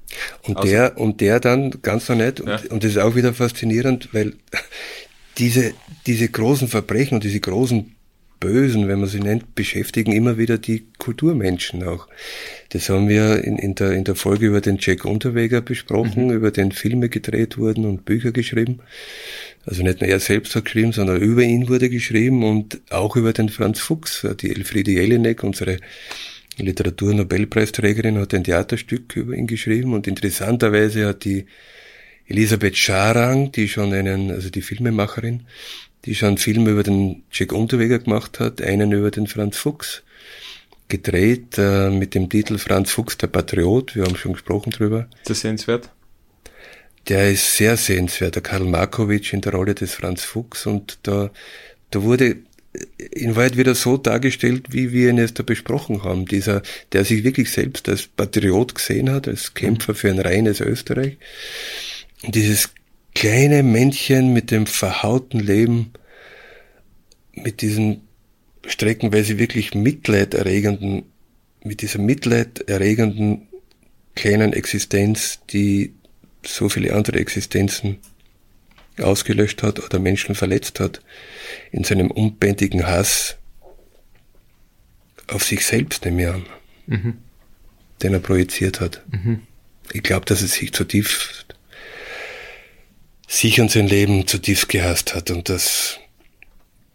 [0.44, 2.57] Und also, der, und der dann ganz so nett, ja.
[2.57, 4.36] und, und das ist auch wieder faszinierend, weil
[5.38, 5.74] diese,
[6.07, 7.94] diese großen Verbrechen und diese großen
[8.47, 12.07] Bösen, wenn man sie nennt, beschäftigen immer wieder die Kulturmenschen auch.
[12.68, 16.32] Das haben wir in, in, der, in der Folge über den Jack Unterweger besprochen, mhm.
[16.32, 18.78] über den Filme gedreht wurden und Bücher geschrieben.
[19.64, 23.32] Also nicht nur er selbst hat geschrieben, sondern über ihn wurde geschrieben und auch über
[23.32, 24.24] den Franz Fuchs.
[24.40, 25.78] Die Elfriede Jelinek, unsere
[26.57, 31.47] Literaturnobelpreisträgerin, hat ein Theaterstück über ihn geschrieben und interessanterweise hat die
[32.28, 35.42] Elisabeth Scharang, die schon einen, also die Filmemacherin,
[36.07, 40.02] die schon einen Film über den Jack Unterweger gemacht hat, einen über den Franz Fuchs.
[40.88, 43.96] gedreht äh, mit dem Titel Franz Fuchs, der Patriot.
[43.96, 45.09] Wir haben schon gesprochen drüber.
[45.22, 45.90] Ist das sehenswert?
[47.09, 48.36] Der ist sehr sehenswert.
[48.36, 51.30] Der Karl Markovic in der Rolle des Franz Fuchs und da,
[51.90, 52.36] da wurde
[52.98, 56.26] in Wahrheit wieder so dargestellt, wie wir ihn jetzt da besprochen haben.
[56.26, 61.16] Dieser, der sich wirklich selbst als Patriot gesehen hat, als Kämpfer für ein reines Österreich.
[62.22, 62.70] Und dieses
[63.16, 65.92] kleine Männchen mit dem verhauten Leben,
[67.32, 68.02] mit diesem
[68.66, 71.04] streckenweise wirklich mitleiderregenden,
[71.64, 73.48] mit dieser mitleiderregenden
[74.14, 75.94] kleinen Existenz, die
[76.44, 77.96] so viele andere Existenzen
[78.98, 81.00] ausgelöscht hat oder Menschen verletzt hat,
[81.72, 83.38] in seinem unbändigen Hass
[85.28, 86.46] auf sich selbst, nehme ich an,
[86.86, 87.18] mhm.
[88.02, 89.02] den er projiziert hat.
[89.10, 89.40] Mhm.
[89.92, 91.45] Ich glaube, dass er sich zutiefst,
[93.26, 95.98] sich und sein Leben zutiefst gehasst hat und dass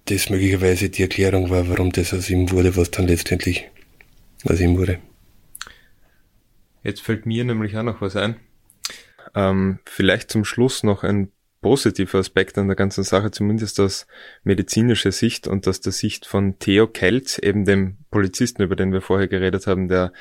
[0.06, 3.70] das möglicherweise die Erklärung war, warum das aus ihm wurde, was dann letztendlich
[4.46, 5.00] aus ihm wurde.
[6.84, 8.36] Jetzt fällt mir nämlich auch noch was ein.
[9.36, 14.08] Ähm, vielleicht zum Schluss noch ein positiver Aspekt an der ganzen Sache, zumindest aus
[14.44, 19.02] medizinischer Sicht und aus der Sicht von Theo Kelz, eben dem Polizisten, über den wir
[19.02, 20.12] vorher geredet haben, der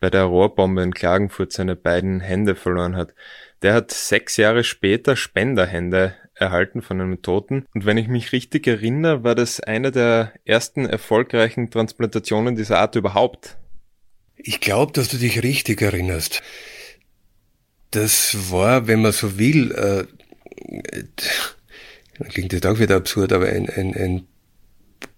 [0.00, 3.14] bei der Rohrbombe in Klagenfurt seine beiden Hände verloren hat.
[3.62, 7.66] Der hat sechs Jahre später Spenderhände erhalten von einem Toten.
[7.74, 12.94] Und wenn ich mich richtig erinnere, war das eine der ersten erfolgreichen Transplantationen dieser Art
[12.94, 13.58] überhaupt.
[14.36, 16.42] Ich glaube, dass du dich richtig erinnerst.
[17.90, 20.04] Das war, wenn man so will, äh,
[22.28, 24.26] klingt das auch wieder absurd, aber ein, ein, ein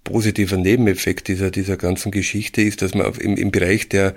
[0.05, 4.15] positiver Nebeneffekt dieser, dieser ganzen Geschichte ist, dass man im, im Bereich der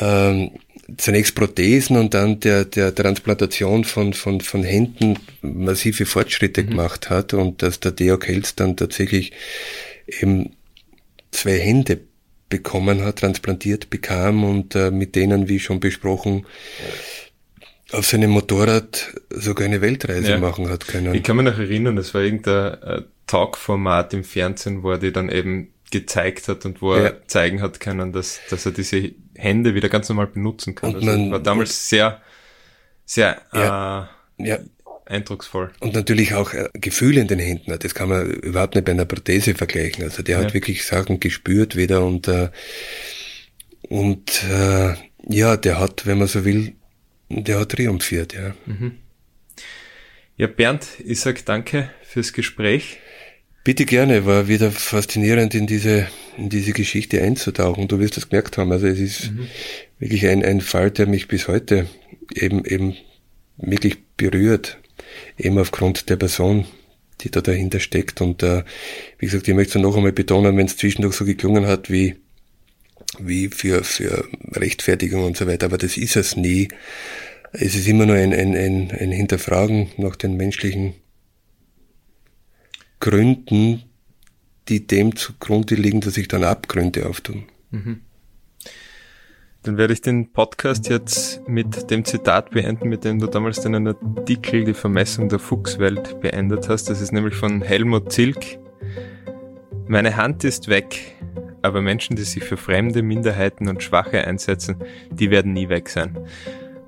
[0.00, 0.52] ähm,
[0.96, 6.70] zunächst Prothesen und dann der, der Transplantation von, von, von Händen massive Fortschritte mhm.
[6.70, 9.32] gemacht hat und dass der Deo Kelz dann tatsächlich
[10.06, 10.56] eben
[11.30, 12.00] zwei Hände
[12.48, 16.46] bekommen hat, transplantiert bekam und äh, mit denen, wie schon besprochen,
[17.92, 20.38] auf seinem Motorrad sogar eine Weltreise ja.
[20.38, 21.14] machen hat können.
[21.14, 25.12] Ich kann mich noch erinnern, das war irgendein äh, Talk-Format im Fernsehen, wo er die
[25.12, 27.02] dann eben gezeigt hat und wo ja.
[27.02, 30.94] er zeigen hat können, dass, dass er diese Hände wieder ganz normal benutzen kann.
[30.94, 32.20] Und also war damals sehr,
[33.04, 34.58] sehr ja, äh, ja.
[35.06, 35.72] eindrucksvoll.
[35.80, 37.76] Und natürlich auch äh, Gefühle in den Händen.
[37.78, 40.04] Das kann man überhaupt nicht bei einer Prothese vergleichen.
[40.04, 42.50] Also der hat wirklich Sachen gespürt wieder und äh,
[43.88, 44.94] und äh,
[45.28, 46.74] ja, der hat, wenn man so will,
[47.28, 48.54] der hat triumphiert, ja.
[48.66, 48.98] Mhm.
[50.36, 52.98] Ja, Bernd, ich sag danke fürs Gespräch.
[53.62, 56.08] Bitte gerne, war wieder faszinierend in diese,
[56.38, 57.88] in diese Geschichte einzutauchen.
[57.88, 58.72] Du wirst das gemerkt haben.
[58.72, 59.48] Also es ist mhm.
[59.98, 61.86] wirklich ein, ein Fall, der mich bis heute
[62.34, 62.96] eben, eben
[63.58, 64.78] wirklich berührt.
[65.36, 66.64] Eben aufgrund der Person,
[67.20, 68.22] die da dahinter steckt.
[68.22, 68.64] Und äh,
[69.18, 72.16] wie gesagt, ich möchte es noch einmal betonen, wenn es zwischendurch so geklungen hat wie,
[73.18, 76.68] wie für, für Rechtfertigung und so weiter, aber das ist es nie.
[77.52, 80.94] Es ist immer nur ein, ein, ein, ein Hinterfragen nach den menschlichen
[83.00, 83.82] Gründen,
[84.68, 87.44] die dem zugrunde liegen, dass sich dann Abgründe auftun.
[87.70, 88.02] Mhm.
[89.62, 93.88] Dann werde ich den Podcast jetzt mit dem Zitat beenden, mit dem du damals deinen
[93.88, 96.88] Artikel Die Vermessung der Fuchswelt beendet hast.
[96.88, 98.58] Das ist nämlich von Helmut Zilk.
[99.86, 101.16] Meine Hand ist weg,
[101.60, 104.76] aber Menschen, die sich für fremde Minderheiten und Schwache einsetzen,
[105.10, 106.16] die werden nie weg sein.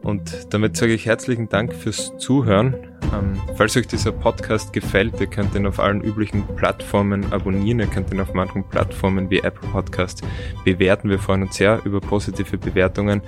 [0.02, 2.74] Und damit sage ich herzlichen Dank fürs Zuhören.
[3.14, 7.80] Ähm, falls euch dieser Podcast gefällt, ihr könnt ihn auf allen üblichen Plattformen abonnieren.
[7.80, 10.22] Ihr könnt ihn auf manchen Plattformen wie Apple Podcast
[10.64, 11.08] bewerten.
[11.08, 13.22] Wir freuen uns sehr über positive Bewertungen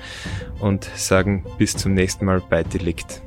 [0.61, 3.23] und sagen bis zum nächsten Mal bei Delikt.